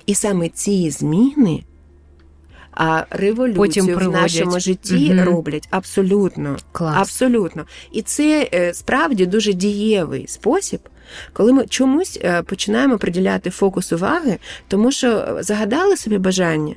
[0.07, 1.65] І саме ці зміни.
[2.73, 5.25] А революцію Потім в нашому житті Мгм.
[5.25, 6.57] роблять абсолютно.
[6.73, 6.97] Клас.
[6.99, 7.67] Абсолютно.
[7.93, 10.81] І це е, справді дуже дієвий спосіб,
[11.33, 16.75] коли ми чомусь е, починаємо приділяти фокус уваги, тому що е, загадали собі бажання.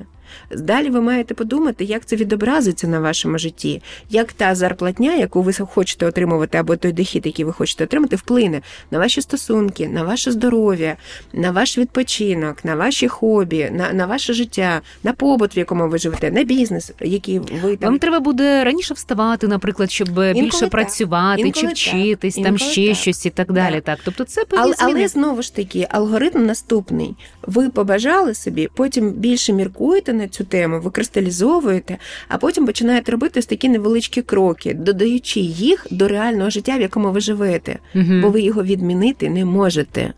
[0.56, 5.52] Далі ви маєте подумати, як це відобразиться на вашому житті, як та зарплатня, яку ви
[5.52, 10.32] хочете отримувати, або той дохід, який ви хочете отримати, вплине на ваші стосунки, на ваше
[10.32, 10.96] здоров'я,
[11.32, 15.98] на ваш відпочинок, на ваші хобі, на на ваше життя, на побут, в якому ви
[15.98, 20.66] живете, на бізнес, який ви там вам треба буде раніше вставати, наприклад, щоб Інколи більше
[20.66, 22.44] працювати Інколи чи вчитись, так.
[22.44, 22.96] там Інколи ще так.
[22.96, 23.80] щось і так далі.
[23.80, 27.16] Так, тобто це але, але знову ж таки алгоритм наступний.
[27.42, 33.40] Ви побажали собі, потім більше міркуєте на цю тему, ви кристалізовуєте, а потім починаєте робити
[33.40, 38.20] ось такі невеличкі кроки, додаючи їх до реального життя, в якому ви живете, угу.
[38.22, 40.12] бо ви його відмінити не можете.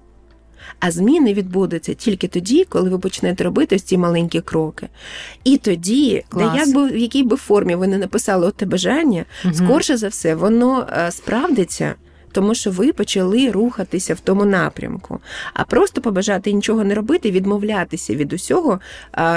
[0.80, 4.88] А зміни відбудуться тільки тоді, коли ви почнете робити ось ці маленькі кроки.
[5.44, 6.52] І тоді, Клас.
[6.52, 9.54] де як би в якій би формі ви не написали те бажання, угу.
[9.54, 11.94] скорше за все, воно е, справдиться.
[12.36, 15.20] Тому що ви почали рухатися в тому напрямку,
[15.54, 18.80] а просто побажати нічого не робити, відмовлятися від усього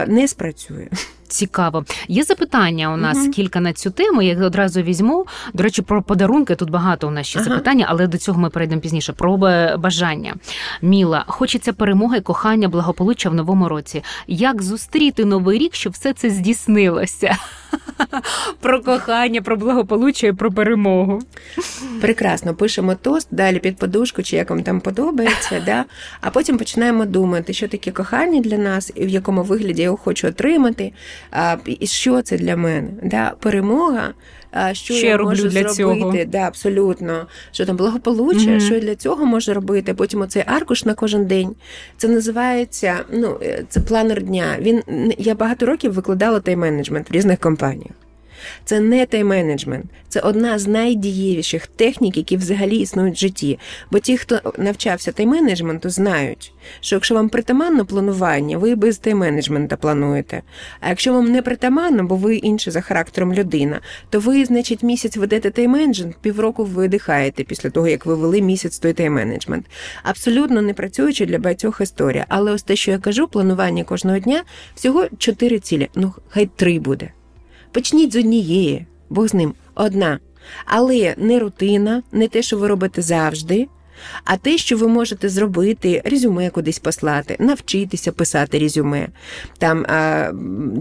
[0.08, 0.88] не спрацює.
[1.28, 1.86] Цікаво.
[2.08, 3.32] Є запитання у нас угу.
[3.32, 4.22] кілька на цю тему.
[4.22, 5.26] Я одразу візьму.
[5.54, 7.50] До речі, про подарунки тут багато у нас ще ага.
[7.50, 9.14] запитання, але до цього ми перейдемо пізніше.
[9.14, 9.38] Про
[9.78, 10.36] бажання.
[10.82, 14.04] Міла, хочеться перемоги, кохання, благополуччя в новому році.
[14.28, 17.38] Як зустріти новий рік, щоб все це здійснилося?
[18.60, 21.22] Про кохання, про благополуччя про перемогу.
[22.02, 25.86] Прекрасно, пишемо тост, далі під подушку, чи як вам там подобається, да?
[26.22, 29.98] а потім починаємо думати, що таке кохання для нас, і в якому вигляді я його
[29.98, 30.94] хочу отримати,
[31.66, 32.90] і що це для мене.
[33.04, 33.34] Да?
[33.40, 34.14] Перемога,
[34.74, 36.26] що, що я роблю можу для зробити, цього?
[36.28, 38.60] Да, абсолютно, що там благополуччя, mm-hmm.
[38.60, 39.94] що я для цього можу робити.
[39.94, 41.56] Потім оцей аркуш на кожен день.
[41.98, 44.58] Це називається ну, е, це планер дня.
[44.60, 44.84] Він
[45.18, 47.94] Я багато років викладала тайм-менеджмент в різних компаніях.
[48.66, 53.60] Це не тайм-менеджмент, це одна з найдієвіших технік, які взагалі існують в житті.
[53.92, 60.42] Бо ті, хто навчався тайм-менеджменту, знають, що якщо вам притаманно планування, ви без тайм-менеджмента плануєте.
[60.80, 65.18] А якщо вам не притаманно, бо ви інше за характером людина, то ви, значить, місяць
[65.18, 69.64] ведете тайм-менеджмент, півроку видихаєте після того, як ви вели місяць той тайм-менеджмент.
[70.04, 72.26] Абсолютно не працюючи для багатьох історія.
[72.30, 74.44] Але ось те, що я кажу, планування кожного дня
[74.76, 75.90] всього чотири цілі.
[75.96, 77.12] Ну, хай три буде.
[77.72, 80.20] Почніть з однієї, Бог з ним одна.
[80.66, 83.68] Але не рутина, не те, що ви робите завжди,
[84.26, 89.08] а те, що ви можете зробити, резюме кудись послати, навчитися писати резюме,
[89.58, 90.32] там а,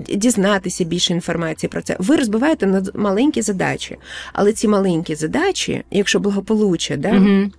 [0.08, 1.96] дізнатися більше інформації про це.
[1.98, 3.96] Ви розбиваєте на маленькі задачі.
[4.32, 7.10] Але ці маленькі задачі, якщо благополуччя, да.
[7.10, 7.50] Угу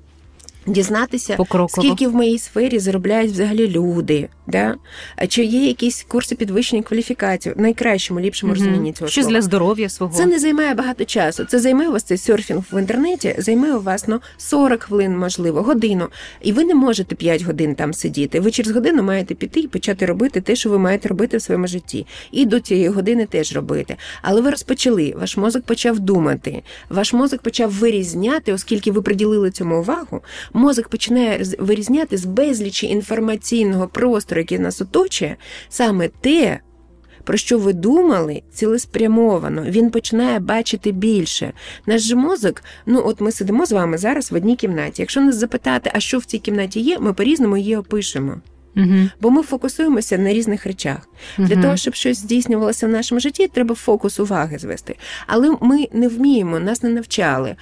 [0.70, 1.88] дізнатися, Покроково.
[1.88, 4.76] скільки в моїй сфері заробляють взагалі люди, да?
[5.16, 8.62] А чи є якісь курси підвищення кваліфікації найкращому, ліпшому угу.
[8.62, 9.10] розумінні цього.
[9.10, 10.14] Щось для здоров'я свого.
[10.14, 11.46] Це не займає багато часу.
[11.46, 15.62] Це займе у вас цей серфінг в інтернеті, займе у вас ну, 40 хвилин, можливо,
[15.62, 16.08] годину.
[16.42, 18.40] І ви не можете 5 годин там сидіти.
[18.40, 21.68] Ви через годину маєте піти і почати робити те, що ви маєте робити в своєму
[21.68, 22.06] житті.
[22.32, 23.96] І до цієї години теж робити.
[24.22, 29.80] Але ви розпочали, ваш мозок почав думати, ваш мозок почав вирізняти, оскільки ви приділили цьому
[29.80, 30.22] увагу
[30.54, 35.36] мозок починає вирізняти з безлічі інформаційного простору, який нас оточує,
[35.70, 36.60] саме те.
[37.24, 41.54] Про що ви думали цілеспрямовано, він починає бачити більше.
[41.86, 45.02] Наш же мозок, ну от ми сидимо з вами зараз в одній кімнаті.
[45.02, 48.42] Якщо нас запитати, а що в цій кімнаті є, ми по-різному її опишемо.
[48.76, 49.10] Угу.
[49.22, 51.10] Бо ми фокусуємося на різних речах.
[51.40, 51.48] Угу.
[51.48, 54.96] Для того, щоб щось здійснювалося в нашому житті, треба фокус уваги звести.
[55.28, 57.56] Але ми не вміємо, нас не навчали.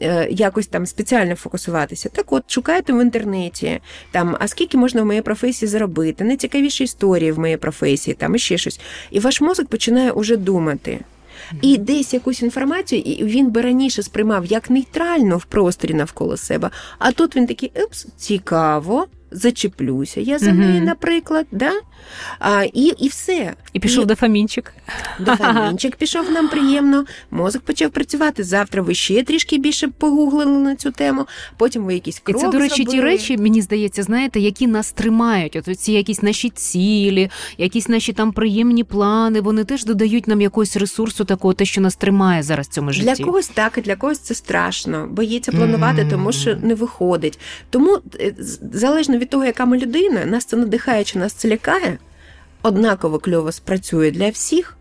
[0.00, 2.08] Е, якось там спеціально фокусуватися.
[2.08, 7.32] Так от, шукайте в інтернеті, там, а скільки можна в моїй професії заробити, найцікавіші історії
[7.32, 8.80] в моїй професії, там і ще щось.
[9.10, 11.00] І ваш мозок починає уже думати.
[11.62, 16.70] І десь якусь інформацію він би раніше сприймав як нейтрально в просторі навколо себе.
[16.98, 20.20] А тут він такий епс, цікаво зачеплюся.
[20.20, 21.72] Я за неї, наприклад, да?
[22.38, 23.54] а, і і все.
[23.72, 24.06] І пішов і...
[24.06, 24.74] дофамінчик.
[25.20, 28.44] Дофамінчик пішов нам приємно, мозок почав працювати.
[28.44, 32.48] Завтра ви ще трішки більше погуглили на цю тему, потім ви якісь крок І це,
[32.48, 32.96] до речі, зробили.
[32.96, 35.56] ті речі, мені здається, знаєте, які нас тримають.
[35.56, 40.76] От ці якісь наші цілі, якісь наші там приємні плани, вони теж додають нам якогось
[40.76, 43.14] ресурсу, такого, те, що нас тримає зараз в цьому житті.
[43.14, 45.08] Для когось так, і для когось це страшно.
[45.10, 47.38] Боїться планувати, тому що не виходить.
[47.70, 48.34] Тому е,
[48.72, 51.98] залежно від того, яка ми людина, нас це надихає чи нас це лякає,
[52.62, 54.76] однаково кльово спрацює для всіх.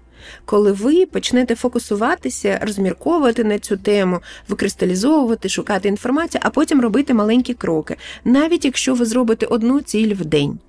[0.46, 7.54] Коли ви почнете фокусуватися, розмірковувати на цю тему, викристалізовувати, шукати інформацію, а потім робити маленькі
[7.54, 10.60] кроки, навіть якщо ви зробите одну ціль в день.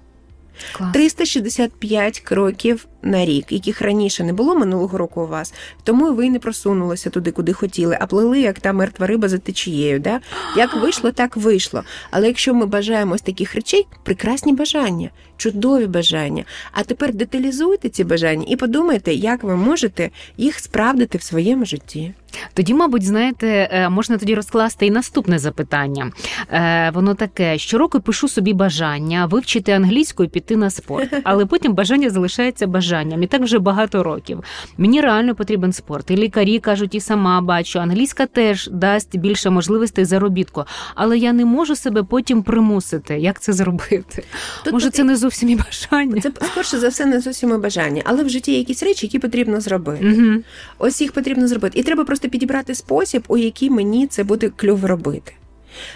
[0.72, 0.92] Клас.
[0.92, 6.38] 365 кроків на рік, яких раніше не було минулого року у вас, тому ви не
[6.38, 10.00] просунулися туди, куди хотіли, а плили як та мертва риба за течією.
[10.00, 10.20] Да?
[10.56, 11.82] Як вийшло, так вийшло.
[12.10, 16.44] Але якщо ми бажаємо ось таких речей, прекрасні бажання, чудові бажання.
[16.72, 22.14] А тепер деталізуйте ці бажання і подумайте, як ви можете їх справдити в своєму житті.
[22.54, 26.12] Тоді, мабуть, знаєте, е, можна тоді розкласти і наступне запитання.
[26.52, 31.72] Е, воно таке: щороку пишу собі бажання вивчити англійську і піти на спорт, але потім
[31.72, 33.22] бажання залишається бажанням.
[33.22, 34.40] І так вже багато років.
[34.78, 36.10] Мені реально потрібен спорт.
[36.10, 41.44] І лікарі кажуть, і сама бачу, англійська теж дасть більше можливостей заробітку, але я не
[41.44, 43.18] можу себе потім примусити.
[43.18, 44.24] Як це зробити?
[44.64, 46.20] Тут Може, це не зовсім і бажання?
[46.20, 49.18] Це скорше за все не зовсім і бажання, але в житті є якісь речі, які
[49.18, 50.16] потрібно зробити.
[50.18, 50.42] Угу.
[50.78, 51.78] Ось їх потрібно зробити.
[51.78, 55.32] І треба просто підібрати спосіб, у який мені це буде кльово робити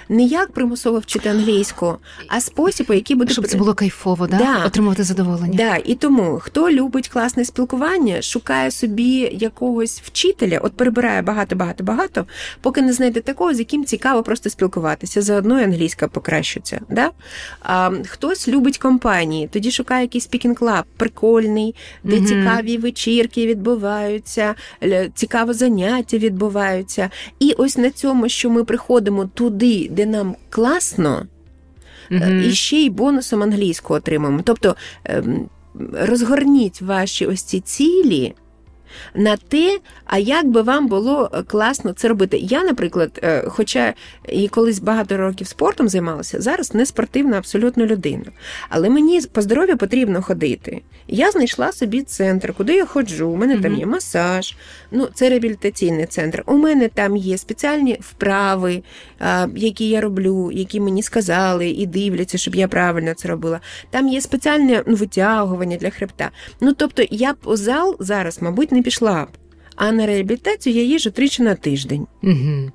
[0.08, 1.96] не як примусово вчити англійську,
[2.28, 4.36] а спосіб, який буде щоб це було кайфово, да?
[4.36, 4.64] да.
[4.66, 5.54] отримувати задоволення.
[5.56, 5.76] Да.
[5.84, 12.26] І тому хто любить класне спілкування, шукає собі якогось вчителя, от перебирає багато, багато, багато,
[12.60, 15.22] поки не знайде такого, з яким цікаво просто спілкуватися.
[15.22, 16.80] Заодно і англійська покращиться.
[16.90, 17.10] Да?
[17.62, 24.54] А, Хтось любить компанії, тоді шукає якийсь speaking club прикольний, де mm цікаві вечірки відбуваються,
[25.14, 27.10] цікаве заняття відбуваються.
[27.38, 31.26] І ось на цьому, що ми приходимо туди туди, де нам класно,
[32.10, 34.40] mm і ще й бонусом англійську отримаємо.
[34.44, 35.48] Тобто ем,
[35.92, 38.34] розгорніть ваші ось ці цілі
[39.14, 42.38] на те, а як би вам було е, класно це робити.
[42.38, 43.94] Я, наприклад, е, хоча
[44.28, 48.24] і колись багато років спортом займалася, зараз не спортивна абсолютно людина.
[48.68, 50.82] Але мені по здоров'ю потрібно ходити.
[51.08, 53.28] Я знайшла собі центр, куди я ходжу.
[53.28, 53.62] У мене mm-hmm.
[53.62, 54.56] там є масаж,
[54.90, 56.42] ну це реабілітаційний центр.
[56.46, 58.82] У мене там є спеціальні вправи,
[59.54, 63.60] які я роблю, які мені сказали і дивляться, щоб я правильно це робила.
[63.90, 66.30] Там є спеціальне ну, витягування для хребта.
[66.60, 69.28] Ну тобто, я б зал зараз, мабуть, не пішла б.
[69.76, 72.06] А на реабілітацію я їжу тричі на тиждень.
[72.22, 72.70] Угу.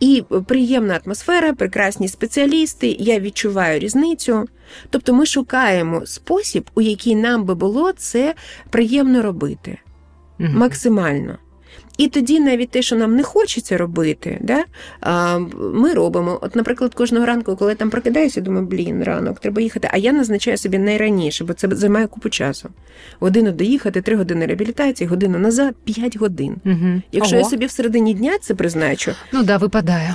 [0.00, 4.48] І приємна атмосфера, прекрасні спеціалісти, я відчуваю різницю.
[4.90, 8.34] Тобто ми шукаємо спосіб, у який нам би було це
[8.70, 9.78] приємно робити.
[10.40, 10.48] Угу.
[10.52, 11.38] Максимально.
[11.98, 14.64] І тоді навіть те, що нам не хочеться робити, да,
[15.56, 16.38] ми робимо.
[16.42, 19.88] От, наприклад, кожного ранку, коли я там прокидаюся, думаю, блін, ранок, треба їхати.
[19.92, 22.68] А я назначаю собі найраніше, бо це займає купу часу.
[23.20, 26.56] Годину доїхати, три години реабілітації, годину назад, п'ять годин.
[26.64, 27.02] Угу.
[27.12, 27.44] Якщо Ого.
[27.44, 30.14] я собі в середині дня це призначу, ну да, випадає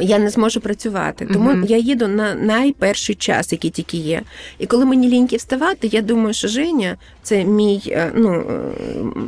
[0.00, 1.28] я не зможу працювати.
[1.32, 1.66] Тому uh-huh.
[1.66, 4.22] я їду на найперший час, який тільки є.
[4.58, 8.62] І коли мені ліньки вставати, я думаю, що Женя це мій е, ну, е,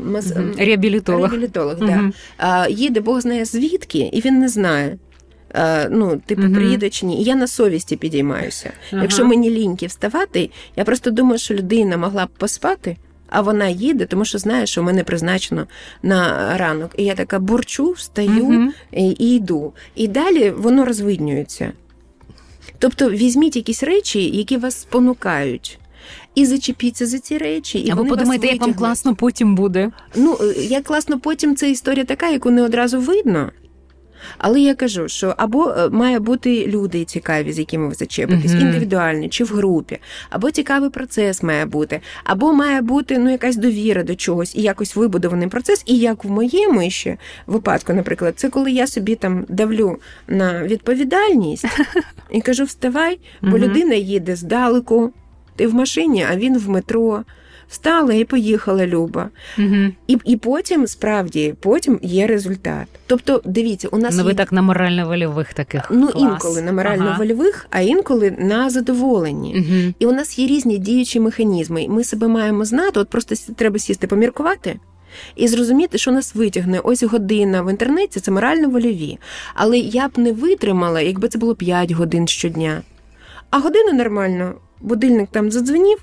[0.05, 0.33] маз...
[0.33, 0.65] uh-huh.
[0.65, 1.31] реабілітолог.
[1.31, 2.13] реабілітолог uh-huh.
[2.39, 2.67] да.
[2.69, 4.99] Їде Бог знає звідки, і він не знає.
[5.91, 6.55] Ну, типу, uh-huh.
[6.55, 7.21] приїде чи ні.
[7.21, 8.71] І я на совісті підіймаюся.
[8.93, 9.03] Uh-huh.
[9.03, 12.97] Якщо мені ліньки вставати, я просто думаю, що людина могла б поспати,
[13.33, 15.67] а вона їде, тому що знає, що в мене призначено
[16.03, 16.91] на ранок.
[16.97, 18.73] І я така бурчу, встаю угу.
[18.93, 19.73] і, і йду.
[19.95, 21.73] І далі воно розвиднюється.
[22.79, 25.79] Тобто візьміть якісь речі, які вас спонукають.
[26.35, 29.91] І зачепіться за ці речі, і Або подумайте, як вам класно потім буде.
[30.17, 33.51] Ну як класно потім це історія така, яку не одразу видно.
[34.39, 38.61] Але я кажу, що або е, має бути люди цікаві, з якими ви зачепитесь, uh-huh.
[38.61, 39.99] індивідуальні чи в групі,
[40.31, 44.97] або цікавий процес має бути, або має бути ну якась довіра до чогось і якось
[44.97, 45.83] вибудований процес.
[45.87, 51.67] І як в моєму ще випадку, наприклад, це коли я собі там давлю на відповідальність
[52.31, 53.59] і кажу: вставай, бо uh-huh.
[53.59, 55.13] людина їде здалеку,
[55.57, 57.25] ти в машині, а він в метро
[57.69, 59.31] встала і поїхала Люба.
[59.59, 59.77] Угу.
[60.07, 62.87] І і потім справді потім є результат.
[63.07, 64.37] Тобто, дивіться, у нас ну, ви є...
[64.37, 66.23] так на морально-вольових таких ну Клас.
[66.23, 67.67] інколи на морально-вольових, ага.
[67.71, 69.55] а інколи на задоволенні.
[69.57, 69.95] Угу.
[69.99, 71.87] І у нас є різні діючі механізми.
[71.89, 73.01] Ми себе маємо знати.
[73.01, 74.77] От просто треба сісти, поміркувати.
[75.37, 79.19] І зрозуміти, що нас витягне ось година в інтернеті, це морально вольові.
[79.55, 82.83] Але я б не витримала, якби це було 5 годин щодня.
[83.51, 85.99] А година нормально, будильник там задзвонів,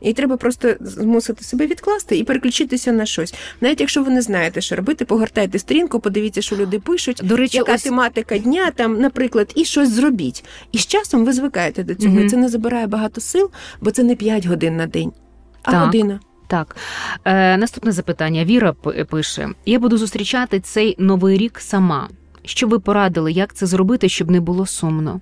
[0.00, 3.34] і треба просто змусити себе відкласти і переключитися на щось.
[3.60, 7.56] Навіть якщо ви не знаєте, що робити, погортайте сторінку, подивіться, що люди пишуть, до речі,
[7.56, 7.82] яка ось...
[7.82, 10.44] тематика дня, там, наприклад, і щось зробіть.
[10.72, 12.16] І з часом ви звикаєте до цього.
[12.16, 12.28] Угу.
[12.28, 15.12] Це не забирає багато сил, бо це не 5 годин на день,
[15.62, 15.84] а так.
[15.84, 16.20] година.
[16.46, 16.76] Так,
[17.24, 18.44] Е, наступне запитання.
[18.44, 18.72] Віра
[19.10, 22.08] пише: я буду зустрічати цей новий рік сама.
[22.44, 25.20] Що ви порадили, як це зробити, щоб не було сумно?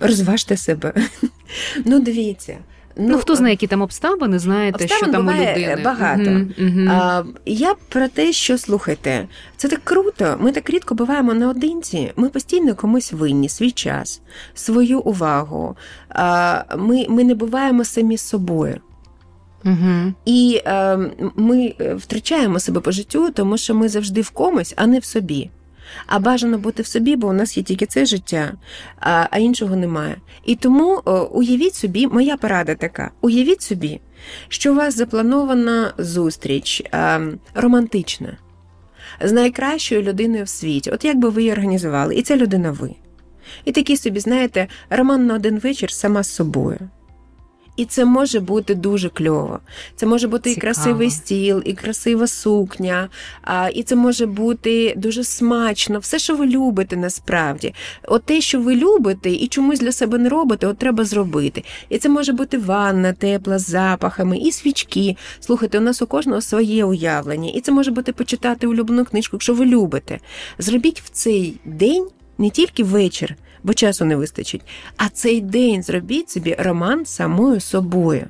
[0.00, 0.92] Розважте себе.
[1.84, 2.58] Ну, дивіться.
[3.00, 6.30] Ну, ну хто знає, які там обставини, знаєте, що там у людини багато.
[6.30, 6.88] Угу, угу.
[6.90, 10.36] А, Я про те, що слухайте, це так круто.
[10.40, 12.12] Ми так рідко буваємо наодинці.
[12.16, 14.22] Ми постійно комусь винні свій час,
[14.54, 15.76] свою увагу.
[16.08, 18.80] А, Ми, Ми не буваємо самі з собою.
[19.64, 20.12] Угу.
[20.24, 20.98] І е,
[21.36, 25.50] ми втрачаємо себе по життю, тому що ми завжди в комусь, а не в собі.
[26.06, 28.52] А бажано бути в собі, бо у нас є тільки це життя,
[29.00, 30.16] а а іншого немає.
[30.44, 34.00] І тому о, уявіть собі, моя порада така: уявіть собі,
[34.48, 37.20] що у вас запланована зустріч а,
[37.54, 38.36] романтична
[39.20, 40.90] з найкращою людиною в світі.
[40.90, 42.94] От як би ви її організували, і ця людина ви.
[43.64, 46.78] І такий собі, знаєте, роман на один вечір сама з собою.
[47.80, 49.60] І це може бути дуже кльово.
[49.96, 50.58] Це може бути Цікаво.
[50.58, 53.08] і красивий стіл, і красива сукня,
[53.74, 57.74] і це може бути дуже смачно, все, що ви любите насправді.
[58.08, 61.64] От те, що ви любите, і чомусь для себе не робите, от треба зробити.
[61.88, 65.16] І це може бути ванна, тепла, з запахами, і свічки.
[65.40, 69.54] Слухайте, у нас у кожного своє уявлення, і це може бути почитати улюблену книжку, якщо
[69.54, 70.20] ви любите.
[70.58, 72.06] Зробіть в цей день
[72.40, 74.62] не тільки вечір бо часу не вистачить.
[74.96, 78.26] А цей день зробіть собі роман самою собою.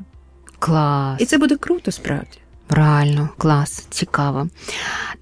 [0.58, 1.20] Клас.
[1.20, 2.38] І це буде круто справді.
[2.70, 4.48] Реально, клас, цікаво.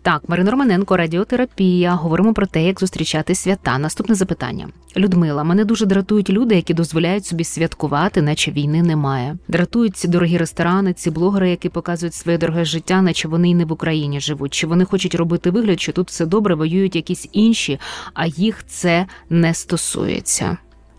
[0.03, 1.95] Так, Марина Романенко, радіотерапія.
[1.95, 3.79] Говоримо про те, як зустрічати свята.
[3.79, 4.69] Наступне запитання.
[4.97, 9.37] Людмила, мене дуже дратують люди, які дозволяють собі святкувати, наче війни немає.
[9.49, 13.65] Дратують ці дорогі ресторани, ці блогери, які показують своє дороге життя, наче вони й не
[13.65, 14.55] в Україні живуть.
[14.55, 17.81] Чи вони хочуть робити вигляд, що тут все добре, воюють якісь інші,
[18.15, 20.57] а їх це не стосується.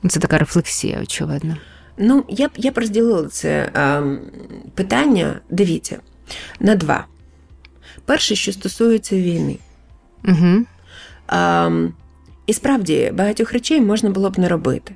[0.09, 1.57] Це така рефлексія, очевидно.
[1.97, 4.01] Ну, я б я б розділила це а,
[4.75, 5.39] питання.
[5.49, 5.99] Дивіться
[6.59, 7.05] на два.
[8.05, 9.57] Перше, що стосується війни.
[10.27, 10.65] Угу.
[11.27, 11.69] А,
[12.47, 14.95] І справді багатьох речей можна було б не робити.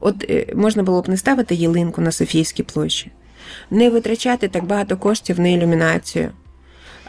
[0.00, 3.10] От е, можна було б не ставити ялинку на Софійській площі,
[3.70, 6.30] не витрачати так багато коштів на ілюмінацію,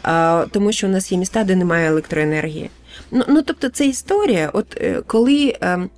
[0.02, 2.70] а, тому що у нас є міста, де немає електроенергії.
[3.10, 5.90] Ну, ну тобто, це історія, от е, коли а, ем,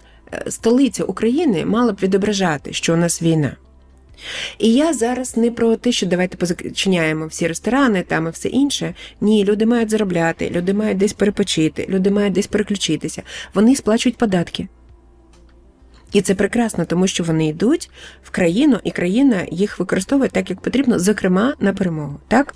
[0.48, 3.56] столиця України мала б відображати, що у нас війна.
[4.58, 8.94] І я зараз не про те, що давайте позачиняємо всі ресторани там і все інше.
[9.20, 13.22] Ні, люди мають заробляти, люди мають десь перепочити, люди мають десь переключитися.
[13.54, 14.68] Вони сплачують податки.
[16.12, 17.90] І це прекрасно, тому що вони йдуть
[18.22, 22.20] в країну, і країна їх використовує так, як потрібно, зокрема на перемогу.
[22.28, 22.54] Так?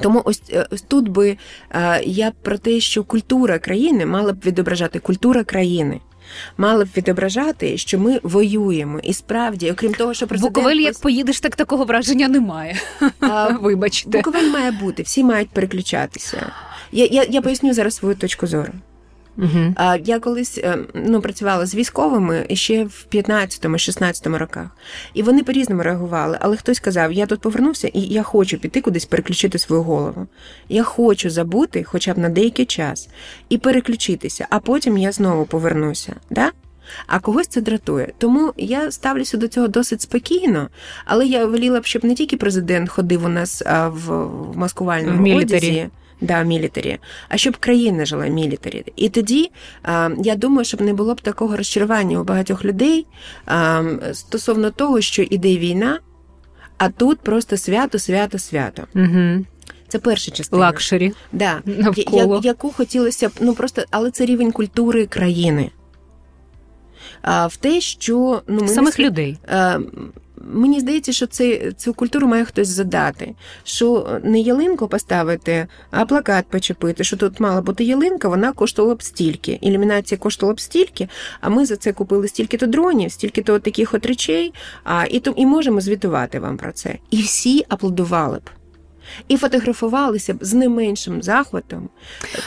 [0.00, 1.36] Тому ось е, ось тут би
[1.70, 6.00] е, я про те, що культура країни мала б відображати культура країни
[6.58, 8.98] мали б відображати, що ми воюємо.
[9.02, 10.54] І справді, окрім того, що президент...
[10.54, 12.76] Буковель, як поїдеш, так такого враження немає.
[13.20, 14.10] А, Вибачте.
[14.10, 16.52] Буковель має бути, всі мають переключатися.
[16.92, 18.72] Я, я, Я поясню зараз свою точку зору.
[19.38, 19.74] Угу.
[20.04, 24.66] Я колись е, ну, працювала з військовими ще в 15-16 роках,
[25.14, 26.38] і вони по-різному реагували.
[26.40, 30.26] Але хтось казав: я тут повернувся і я хочу піти кудись переключити свою голову.
[30.68, 33.08] Я хочу забути, хоча б на деякий час,
[33.48, 36.16] і переключитися, а потім я знову повернуся.
[36.30, 36.52] Да?
[37.06, 38.12] А когось це дратує.
[38.18, 40.68] Тому я ставлюся до цього досить спокійно,
[41.04, 45.88] але я воліла б, щоб не тільки президент ходив у нас в маскувальному в одязі,
[46.20, 46.98] да, мілітарі,
[47.28, 48.84] а щоб країна жила мілітарі.
[48.96, 49.50] І тоді
[50.24, 53.06] я думаю, щоб не було б такого розчарування у багатьох людей
[54.12, 56.00] стосовно того, що іде війна,
[56.78, 58.82] а тут просто свято, свято, свято.
[58.94, 59.44] Угу.
[59.88, 60.60] Це перша частина.
[60.60, 61.12] Luxury.
[61.32, 61.62] Да.
[62.12, 65.70] Я, яку хотілося б, ну просто, але це рівень культури країни.
[67.22, 69.04] А, В те, що ну, ми самих не...
[69.04, 69.38] людей.
[69.48, 69.78] А,
[70.40, 73.34] Мені здається, що це, цю культуру має хтось задати.
[73.64, 77.04] Що не ялинку поставити, а плакат почепити.
[77.04, 79.58] Що тут мала бути ялинка, вона коштувала б стільки.
[79.60, 81.08] Ілюмінація коштувала б стільки,
[81.40, 84.52] а ми за це купили стільки-то дронів, стільки-то таких от речей,
[84.84, 86.98] а, і і можемо звітувати вам про це.
[87.10, 88.59] І всі аплодували б
[89.28, 91.88] і фотографувалися б з не меншим захватом.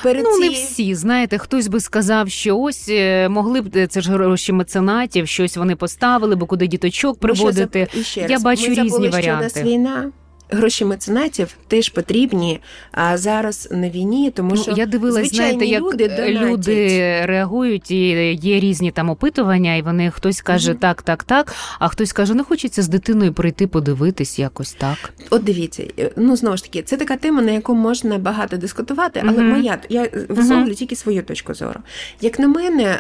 [0.03, 0.39] Перед ну, ці...
[0.39, 5.28] не всі, знаєте, хтось би сказав, що ось е, могли б це ж гроші меценатів,
[5.28, 7.88] щось вони поставили, бо куди діточок приводити.
[8.16, 9.49] Я бачу Ми різні варіанти.
[9.49, 10.11] Що у нас війна
[10.54, 12.60] гроші меценатів теж потрібні
[12.91, 16.88] а зараз на війні, тому ну, що я дивилась, знаєте, як люди, люди
[17.26, 21.56] реагують, і є різні там опитування, і вони хтось каже mm так, так, так.
[21.80, 25.14] А хтось каже, не хочеться з дитиною прийти подивитись якось так.
[25.30, 29.24] От дивіться, е, ну знову ж таки, це така тема, на яку можна багато дискутувати,
[29.24, 31.80] але mm моя я висловлю mm тільки свою точку зору.
[32.22, 32.99] Як на мене,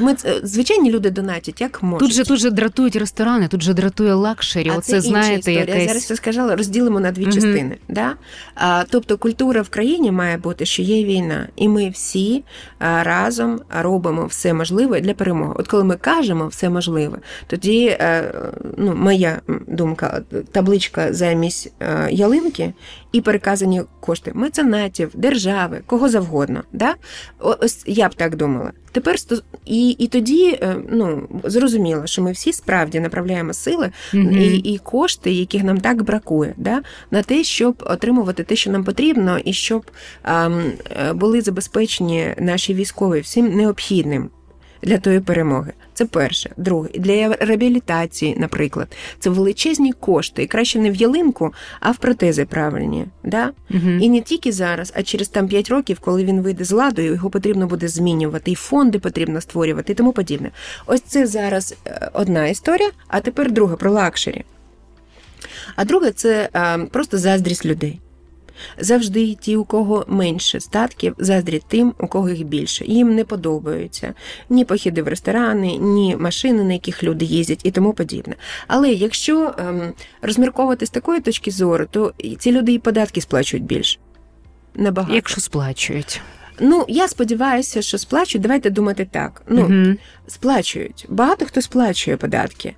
[0.00, 2.08] ми звичайні люди донатять, як можуть.
[2.08, 4.70] Тут же тут же дратують ресторани, тут же дратує лакшері.
[4.74, 5.86] А Оце це знаєте, якесь...
[5.86, 7.34] зараз сказала, розділимо на дві mm-hmm.
[7.34, 7.76] частини.
[7.88, 8.14] Да?
[8.54, 12.44] А, Тобто культура в країні має бути, що є війна, і ми всі
[12.78, 15.54] а, разом робимо все можливе для перемоги.
[15.56, 18.32] От коли ми кажемо все можливе, тоді а, е,
[18.76, 22.72] ну, моя думка, табличка замість е, ялинки
[23.12, 26.62] і переказані кошти меценатів, держави, кого завгодно.
[26.72, 26.94] Да?
[27.38, 28.72] Ось я б так думала.
[28.96, 34.40] Тепер сто і і тоді е, ну, зрозуміло, що ми всі справді направляємо сили mm-hmm.
[34.40, 38.84] і і кошти, яких нам так бракує, да, на те, щоб отримувати те, що нам
[38.84, 39.90] потрібно, і щоб
[40.24, 40.72] ем,
[41.14, 44.30] були забезпечені наші військові всім необхідним
[44.82, 45.72] для тої перемоги.
[45.94, 46.50] Це перше.
[46.56, 50.42] Друге, для реабілітації, наприклад, це величезні кошти.
[50.42, 53.06] І краще не в ялинку, а в протези правильні.
[53.24, 53.50] Да?
[53.70, 53.90] Угу.
[54.00, 57.30] І не тільки зараз, а через там 5 років, коли він вийде з ладу, його
[57.30, 60.50] потрібно буде змінювати, і фонди потрібно створювати, і тому подібне.
[60.86, 64.44] Ось це зараз е, одна історія, а тепер друга про лакшері.
[65.76, 68.00] А друге, це а, просто заздрість людей.
[68.78, 72.84] Завжди ті, у кого менше статків, заздрять тим, у кого їх більше.
[72.84, 74.14] Їм не подобаються
[74.50, 78.34] ні похіди в ресторани, ні машини, на яких люди їздять, і тому подібне.
[78.66, 79.92] Але якщо ем,
[80.22, 83.98] розмірковувати з такої точки зору, то ці люди і податки сплачують більше.
[84.74, 85.14] Набагато.
[85.14, 86.20] Якщо сплачують.
[86.60, 88.42] Ну, я сподіваюся, що сплачують.
[88.42, 89.42] Давайте думати так.
[89.48, 89.96] Ну, угу.
[90.26, 91.06] сплачують.
[91.08, 92.74] Багато хто сплачує податки,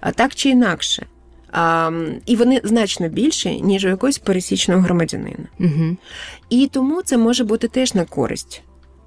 [0.00, 1.06] а так чи інакше.
[2.26, 5.48] І вони значно більші, ніж у якогось пересічного громадянина.
[5.60, 5.96] Угу.
[6.50, 8.62] І тому це може бути теж на користь.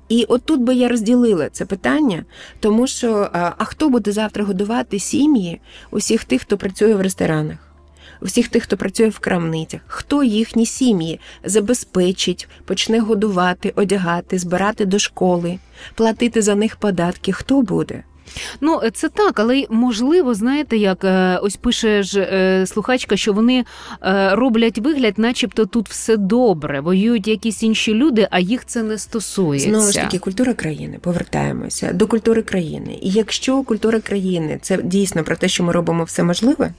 [0.09, 2.25] І от тут би я розділила це питання,
[2.59, 7.57] тому що а, а хто буде завтра годувати сім'ї усіх тих, хто працює в ресторанах?
[8.21, 14.99] Усіх тих, хто працює в крамницях, хто їхні сім'ї забезпечить, почне годувати, одягати, збирати до
[14.99, 15.59] школи,
[15.95, 18.03] платити за них податки, хто буде?
[18.61, 23.65] Ну, це так, але можливо, знаєте, як е, ось пише ж е, слухачка, що вони
[24.03, 28.97] е, роблять вигляд, начебто тут все добре, воюють якісь інші люди, а їх це не
[28.97, 29.69] стосується.
[29.69, 30.99] Знову ж таки, культура країни.
[31.01, 32.99] Повертаємося до культури країни.
[33.01, 36.73] І якщо культура країни це дійсно про те, що ми робимо все можливе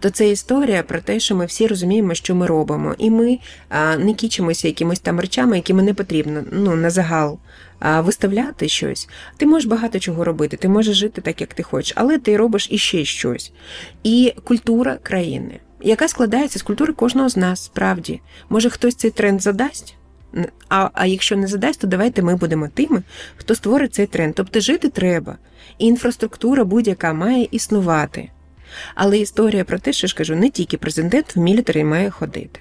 [0.00, 3.38] то це історія про те, що ми всі розуміємо, що ми робимо, і ми
[3.98, 7.38] не кічимося якимось там речами, якими не потрібно ну, на загал
[7.80, 9.08] виставляти щось.
[9.36, 12.68] Ти можеш багато чого робити, ти можеш жити так, як ти хочеш, але ти робиш
[12.70, 13.52] іще щось.
[14.02, 18.20] І культура країни, яка складається з культури кожного з нас, справді.
[18.48, 19.96] Може, хтось цей тренд задасть?
[20.68, 23.02] А а якщо не задасть, то давайте ми будемо тими,
[23.36, 24.34] хто створить цей тренд.
[24.34, 25.36] Тобто жити треба.
[25.78, 28.30] І інфраструктура будь-яка має існувати.
[28.94, 32.60] Але історія про те, що ж кажу, не тільки президент в мілітарі має ходити.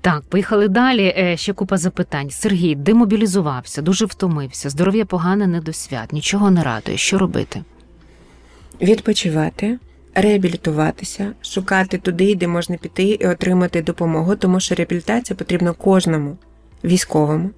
[0.00, 1.14] Так, поїхали далі.
[1.18, 2.30] Е, ще купа запитань.
[2.30, 4.70] Сергій демобілізувався, дуже втомився.
[4.70, 6.96] Здоров'я погане не до свят, нічого не радує.
[6.96, 7.64] Що робити?
[8.80, 9.78] Відпочивати.
[10.14, 16.36] Реабілітуватися, шукати туди, де можна піти і отримати допомогу, тому що реабілітація потрібна кожному
[16.84, 17.50] військовому,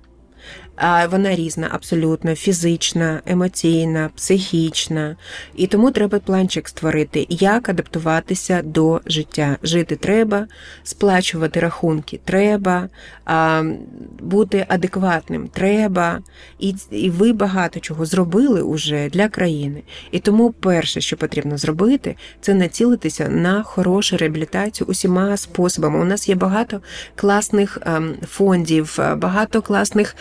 [1.10, 5.16] вона різна, абсолютно фізична, емоційна, психічна.
[5.56, 9.56] І тому треба планчик створити, як адаптуватися до життя.
[9.62, 10.46] Жити треба,
[10.84, 12.88] сплачувати рахунки треба,
[14.20, 16.20] бути адекватним треба.
[16.58, 19.82] І і ви багато чого зробили уже для країни.
[20.10, 26.00] І тому перше, що потрібно зробити, це націлитися на хорошу реабілітацію усіма способами.
[26.00, 26.80] У нас є багато
[27.16, 30.16] класних ем, фондів, багато класних.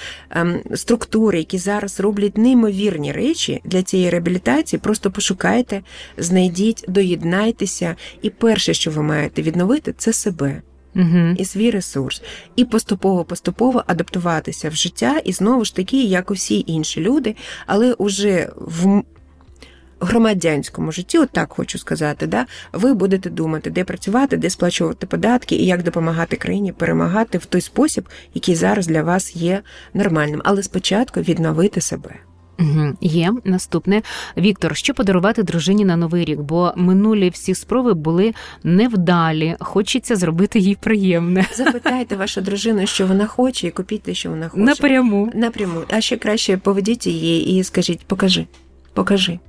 [0.76, 5.82] Структури, які зараз роблять неймовірні речі для цієї реабілітації, просто пошукайте,
[6.18, 10.62] знайдіть, доєднайтеся, і перше, що ви маєте відновити, це себе.
[10.95, 11.36] Угу.
[11.38, 12.22] І свій ресурс,
[12.56, 17.36] і поступово-поступово адаптуватися в життя, і знову ж таки, як усі інші люди,
[17.68, 19.04] але уже в
[20.02, 25.56] громадянському житті, от так хочу сказати, да, ви будете думати, де працювати, де сплачувати податки
[25.56, 29.62] і як допомагати країні перемагати в той спосіб, який зараз для вас є
[29.93, 30.41] нормальним.
[30.43, 32.16] Але спочатку відновити себе.
[32.62, 32.93] Угу.
[33.02, 34.02] Є наступне
[34.38, 38.34] Віктор, що подарувати дружині на новий рік, бо минулі всі спроби були
[38.64, 39.56] невдалі.
[39.60, 41.45] Хочеться зробити їй приємне.
[41.56, 44.64] Запитайте вашу дружину, що вона хоче, і купіть те, що вона хоче.
[44.64, 45.32] Напряму.
[45.34, 45.82] Напряму.
[45.89, 48.45] А ще краще поведіть її і скажіть, покажи,
[48.93, 49.39] покажи.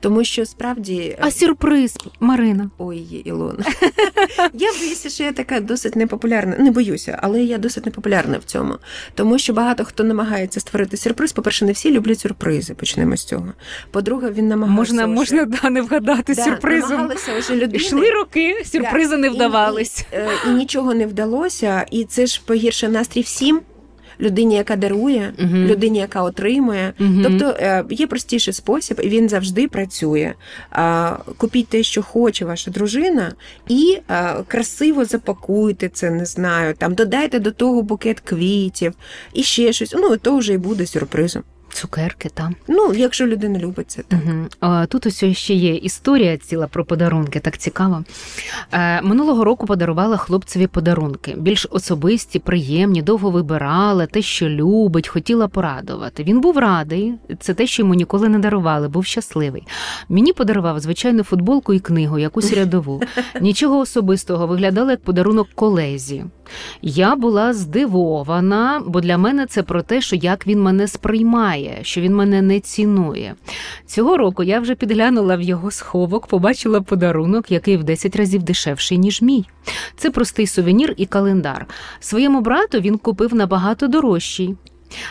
[0.00, 2.70] Тому що справді а сюрприз, Марина.
[2.78, 3.64] Ой, Ілона.
[4.52, 6.56] Я боюся, що я така досить непопулярна.
[6.58, 8.78] Не боюся, але я досить непопулярна в цьому.
[9.14, 11.32] Тому що багато хто намагається створити сюрприз.
[11.32, 12.74] По-перше, не всі люблять сюрпризи.
[12.74, 13.52] Почнемо з цього.
[13.90, 15.14] По-друге, він намагався можна вже...
[15.14, 17.10] можна да, не вгадати да, сюрпризом.
[17.38, 17.76] Вже людини.
[17.76, 19.16] Йшли роки, сюрпризи да.
[19.16, 20.04] не вдавались.
[20.12, 23.60] І, і, е, і нічого не вдалося, і це ж погірше настрій всім
[24.20, 26.92] людині, яка дарує, uh людині, яка отримує.
[27.00, 30.34] uh Тобто е, є простіший спосіб, і він завжди працює.
[31.36, 33.32] Купіть те, що хоче ваша дружина,
[33.68, 33.98] і
[34.48, 36.74] красиво запакуйте це, не знаю.
[36.78, 38.92] Там додайте до того букет квітів
[39.34, 39.94] і ще щось.
[39.96, 41.42] Ну, то вже і буде сюрпризом.
[41.74, 42.56] Цукерки, там.
[42.68, 44.02] Ну, якщо людина любить це.
[44.02, 44.20] так.
[44.26, 44.86] Угу.
[44.88, 48.04] Тут ось ще є історія ціла про подарунки, так цікаво.
[48.72, 51.34] Е, минулого року подарувала хлопцеві подарунки.
[51.38, 56.24] Більш особисті, приємні, довго вибирала, те, що любить, хотіла порадувати.
[56.24, 59.66] Він був радий, це те, що йому ніколи не дарували, був щасливий.
[60.08, 63.02] Мені подарував звичайну футболку і книгу, якусь рядову.
[63.40, 66.24] Нічого особистого виглядало як подарунок колезі.
[66.82, 72.00] Я була здивована, бо для мене це про те, що як він мене сприймає, що
[72.00, 73.34] він мене не цінує.
[73.86, 78.98] Цього року я вже підглянула в його сховок, побачила подарунок, який в 10 разів дешевший,
[78.98, 79.44] ніж мій.
[79.96, 81.66] Це простий сувенір і календар.
[82.00, 84.56] Своєму брату він купив набагато дорожчий.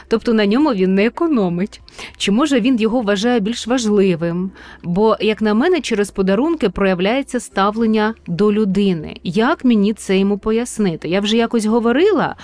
[0.08, 1.82] Тобто на ньому він не економить.
[2.18, 4.52] Чи може він його вважає більш важливим?
[4.84, 9.16] Бо, як на мене, через подарунки проявляється ставлення до людини.
[9.24, 11.08] Як мені це йому пояснити?
[11.10, 12.36] Я вже якось говорила,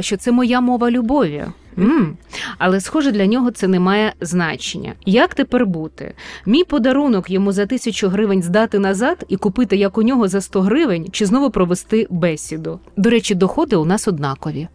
[0.00, 1.44] що це моя мова любові.
[1.78, 2.16] м
[2.58, 4.92] Але, схоже, для нього це не має значення.
[5.06, 6.14] Як тепер бути?
[6.46, 10.60] Мій подарунок йому за тисячу гривень здати назад і купити як у нього за 100
[10.60, 12.80] гривень, чи знову провести бесіду.
[12.96, 14.68] До речі, доходи у нас однакові.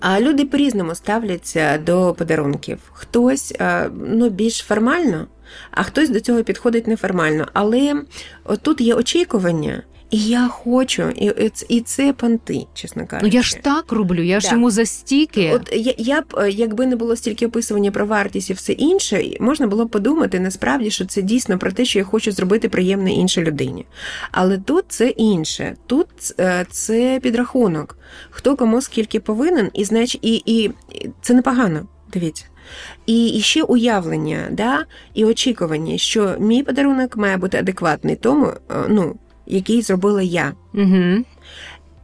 [0.00, 2.78] А люди по-різному ставляться до подарунків.
[2.92, 3.54] Хтось
[3.94, 5.26] ну, більш формально,
[5.70, 7.48] а хтось до цього підходить неформально.
[7.52, 8.02] Але
[8.62, 9.82] тут є очікування.
[10.10, 13.30] І я хочу, і і це панти, чесно кажучи.
[13.30, 15.52] Ну я ж так роблю, я ж йому за стільки.
[15.54, 19.24] От я, я б, е, якби не було стільки описування про вартість і все інше,
[19.40, 23.12] можна було б подумати насправді, що це дійсно про те, що я хочу зробити приємне
[23.12, 23.86] іншій людині.
[24.32, 25.76] Але тут це інше.
[25.86, 26.08] Тут
[26.40, 27.98] е, це підрахунок.
[28.30, 30.70] Хто кому скільки повинен, і значить, і, і
[31.22, 31.86] це непогано.
[32.12, 32.44] Дивіться.
[33.06, 34.84] І, і ще уявлення, да,
[35.14, 39.16] і очікування, що мій подарунок має бути адекватний тому, е, ну
[39.48, 40.52] який зробила я.
[40.74, 41.24] Угу.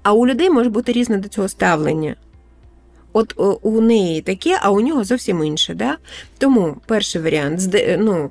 [0.02, 2.16] А у людей може бути різне до цього ставлення.
[3.16, 5.74] От у неї таке, а у нього зовсім інше.
[5.74, 5.96] Да?
[6.38, 7.60] Тому перший варіант
[7.98, 8.30] ну,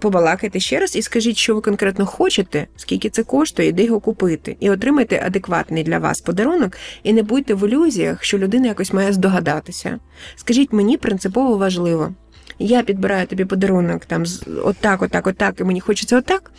[0.00, 4.56] побалакайте ще раз і скажіть, що ви конкретно хочете, скільки це коштує, де його купити,
[4.60, 9.12] і отримайте адекватний для вас подарунок, і не будьте в ілюзіях, що людина якось має
[9.12, 9.98] здогадатися.
[10.36, 12.14] Скажіть, мені принципово важливо.
[12.58, 14.24] Я підбираю тобі подарунок там
[14.64, 16.52] отак, отак, отак, і мені хочеться отак.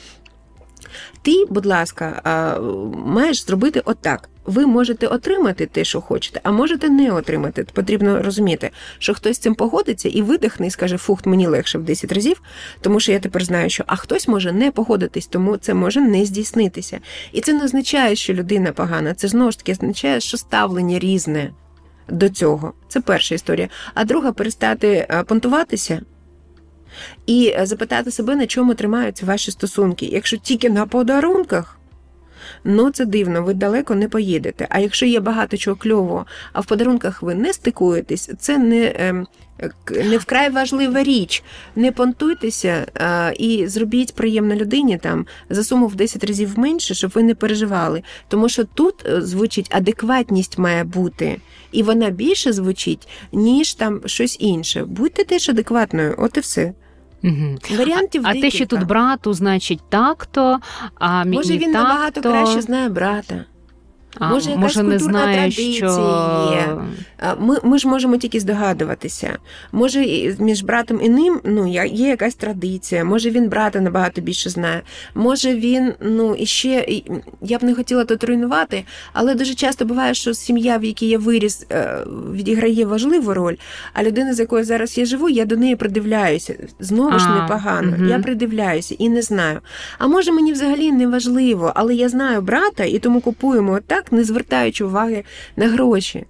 [1.21, 2.21] Ти, будь ласка,
[3.05, 4.29] маєш зробити отак.
[4.45, 7.63] Ви можете отримати те, що хочете, а можете не отримати.
[7.73, 8.69] Потрібно розуміти,
[8.99, 12.41] що хтось з цим погодиться і видихне, і скаже, фух, мені легше в 10 разів,
[12.81, 16.25] тому що я тепер знаю, що а хтось може не погодитись, тому це може не
[16.25, 16.99] здійснитися.
[17.31, 19.13] І це не означає, що людина погана.
[19.13, 21.51] Це знову ж таки означає, що ставлення різне
[22.09, 22.73] до цього.
[22.88, 23.69] Це перша історія.
[23.93, 26.01] А друга перестати понтуватися
[27.25, 30.05] і е, запитати себе, на чому тримаються ваші стосунки.
[30.05, 31.77] Якщо тільки на подарунках,
[32.63, 34.67] ну це дивно, ви далеко не поїдете.
[34.69, 39.27] А якщо є багато чого кльового, а в подарунках ви не стикуєтесь, це не ем,
[39.89, 41.43] не вкрай важлива річ.
[41.75, 47.11] Не понтуйтеся а, і зробіть приємно людині там за суму в 10 разів менше, щоб
[47.15, 48.03] ви не переживали.
[48.27, 51.41] Тому що тут е, звучить адекватність має бути,
[51.71, 54.83] і вона більше звучить, ніж там щось інше.
[54.85, 56.73] Будьте теж адекватною, от і все.
[57.24, 57.78] Угу.
[57.78, 60.59] Варіантів А, а те, що тут брату, значить так-то,
[60.95, 61.89] а мені Може, він так-то...
[61.89, 63.45] набагато краще знає брата.
[64.20, 66.53] А, може, якась може, не знає, традиція що...
[66.53, 66.78] є.
[67.39, 69.38] Ми ми ж можемо тільки здогадуватися.
[69.72, 70.05] Може,
[70.39, 74.82] між братом і ним ну, є якась традиція, може він брата набагато більше знає.
[75.15, 77.01] Може він, ну, і ще
[77.41, 81.18] я б не хотіла тут руйнувати, але дуже часто буває, що сім'я, в якій я
[81.18, 81.97] виріс, е,
[82.34, 83.55] відіграє важливу роль,
[83.93, 86.55] а людина, з якою зараз я живу, я до неї придивляюся.
[86.80, 87.93] Знову ж непогано.
[87.97, 88.05] Угу.
[88.05, 89.59] Я придивляюся і не знаю.
[89.97, 94.23] А може мені взагалі не важливо, але я знаю брата і тому купуємо так не
[94.23, 95.23] звертаючи уваги
[95.55, 96.25] на гроші.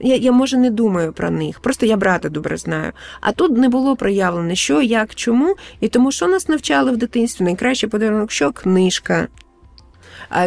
[0.00, 2.92] Я, я, може, не думаю про них, просто я брата добре знаю.
[3.20, 7.44] А тут не було проявлено, що, як, чому, і тому, що нас навчали в дитинстві,
[7.44, 9.28] найкраще подарунок, що книжка.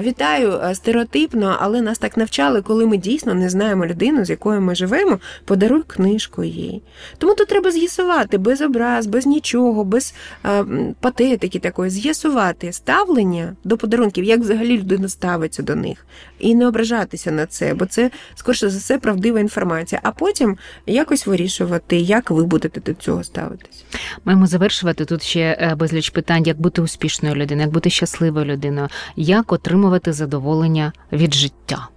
[0.02, 4.76] Вітаю стереотипно, але нас так навчали, коли ми дійсно не знаємо людину, з якою ми
[4.76, 6.82] живемо, подаруй книжку їй.
[7.18, 10.14] Тому тут треба з'ясувати без образ, без нічого, без
[10.44, 10.64] а,
[11.00, 16.06] патетики такої, з'ясувати ставлення до подарунків, як взагалі людина ставиться до них,
[16.40, 20.02] і не ображатися на це, бо це, скоріше за все, правдива інформація.
[20.04, 23.86] А потім якось вирішувати, як ви будете до цього ставитись.
[24.26, 28.88] Маємо завершувати тут ще е, безліч питань, як бути успішною людиною, як бути щасливою людиною,
[29.16, 31.88] як отримувати задоволення від життя.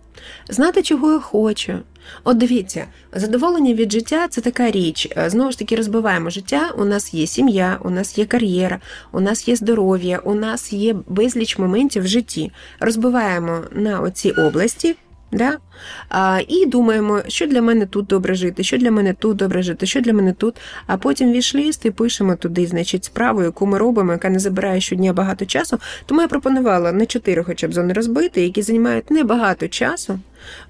[0.48, 1.78] Знати, чого я хочу.
[2.24, 5.08] От дивіться, задоволення від життя це така річ.
[5.16, 6.70] Е, знову ж таки, розбиваємо життя.
[6.78, 8.80] У нас є сім'я, у нас є кар'єра,
[9.12, 12.52] у нас є здоров'я, у нас є безліч моментів в житті.
[12.80, 14.96] Розбиваємо на оці області
[15.32, 15.58] Да?
[16.08, 19.86] А, І думаємо, що для мене тут добре жити, що для мене тут добре жити,
[19.86, 20.56] що для мене тут.
[20.86, 25.12] А потім вішліст і пишемо туди, значить, справу, яку ми робимо, яка не забирає щодня
[25.12, 25.78] багато часу.
[26.06, 30.20] Тому я пропонувала на чотири хоча б зони розбити, які займають небагато часу.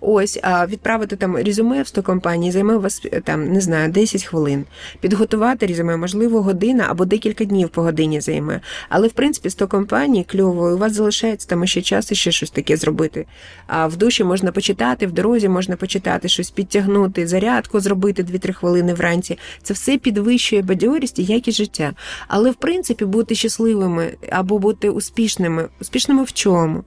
[0.01, 4.25] Ось, а відправити там резюме в 100 компаній займе у вас там, не знаю, 10
[4.25, 4.64] хвилин.
[5.01, 8.61] Підготувати резюме, можливо, година або декілька днів по годині займе.
[8.89, 12.51] Але в принципі 100 компаній кльово, у вас залишається там ще час і ще щось
[12.51, 13.27] таке зробити.
[13.66, 18.95] А в душі можна почитати, в дорозі можна почитати, щось підтягнути, зарядку зробити 2-3 хвилини
[18.95, 19.39] вранці.
[19.62, 21.93] Це все підвищує бадьорість і якість життя.
[22.29, 26.85] Але в принципі бути щасливими або бути успішними, успішними в чому?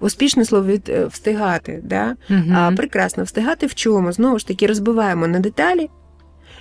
[0.00, 1.80] Успішне слово від е, встигати.
[1.84, 2.16] Да?
[2.30, 2.54] Угу.
[2.54, 4.12] А, Прекрасно встигати в чому?
[4.12, 5.90] Знову ж таки, розбиваємо на деталі.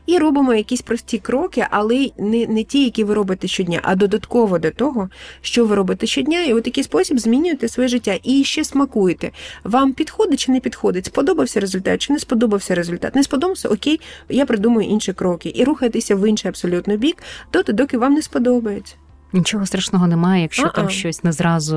[0.05, 4.59] І робимо якісь прості кроки, але не не ті, які ви робите щодня, а додатково
[4.59, 5.09] до того,
[5.41, 9.31] що ви робите щодня, і у такий спосіб змінюєте своє життя і ще смакуєте.
[9.63, 11.05] Вам підходить чи не підходить?
[11.05, 13.15] Сподобався результат, чи не сподобався результат?
[13.15, 17.23] Не сподобався, окей, я придумаю інші кроки і рухайтеся в інший абсолютно бік,
[17.53, 18.95] доти, доки вам не сподобається.
[19.34, 20.69] Нічого страшного немає, якщо А-а.
[20.69, 21.75] там щось не зразу.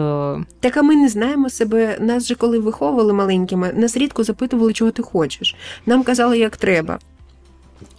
[0.60, 1.96] Так а ми не знаємо себе.
[2.00, 5.56] Нас же коли виховували маленькими, нас рідко запитували, чого ти хочеш.
[5.86, 6.98] Нам казали, як треба.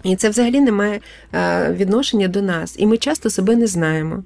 [0.03, 0.99] І це взагалі не має
[1.69, 2.75] відношення до нас.
[2.77, 4.23] І ми часто себе не знаємо.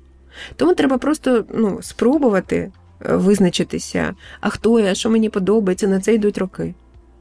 [0.55, 2.71] Тому треба просто ну, спробувати
[3.05, 6.73] е, визначитися, а хто я, що мені подобається, на це йдуть роки.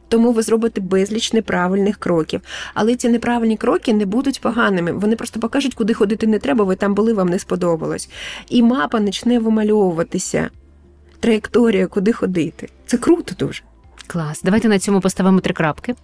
[0.09, 2.41] Тому ви зробите безліч неправильних кроків.
[2.75, 4.93] Але ці неправильні кроки не будуть поганими.
[4.93, 8.09] Вони просто покажуть, куди ходити не треба, ви там були, вам не сподобалось.
[8.49, 10.51] І мапа почне вимальовуватися.
[11.21, 12.69] Траєкторія, куди ходити.
[12.87, 13.63] Це круто дуже.
[14.07, 14.43] Клас.
[14.43, 15.95] Давайте на цьому поставимо три крапки.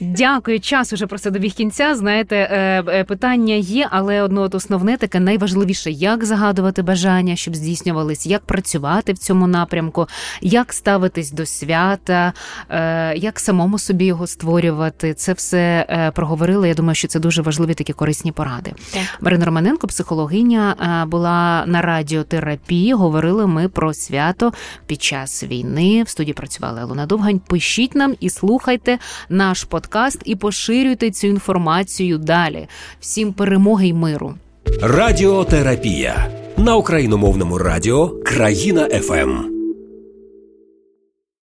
[0.00, 1.94] Дякую, час уже просто добіг кінця.
[1.94, 7.56] Знаєте, е, е, питання є, але одно от основне таке найважливіше, як загадувати бажання, щоб
[7.56, 10.06] здійснювались, як працювати в цьому напрямку,
[10.40, 12.32] як ставитись до свята,
[12.70, 15.14] е, як самому собі його створювати.
[15.14, 16.68] Це все проговорили.
[16.68, 18.72] Я думаю, що це дуже важливі такі корисні поради.
[18.92, 19.02] Так.
[19.20, 20.76] Марина Романенко, психологиня,
[21.08, 22.92] була на радіотерапії.
[22.92, 24.52] Говорили ми про свято
[24.86, 26.02] під час війни.
[26.02, 27.40] В студії працювали Луна Довгань.
[27.48, 28.98] Пишіть нам і слухайте
[29.28, 32.66] наш подкаст і поширюйте цю інформацію далі.
[33.00, 34.34] Всім перемоги й миру.
[34.82, 39.53] Радіотерапія на україномовному радіо Країна ФМ.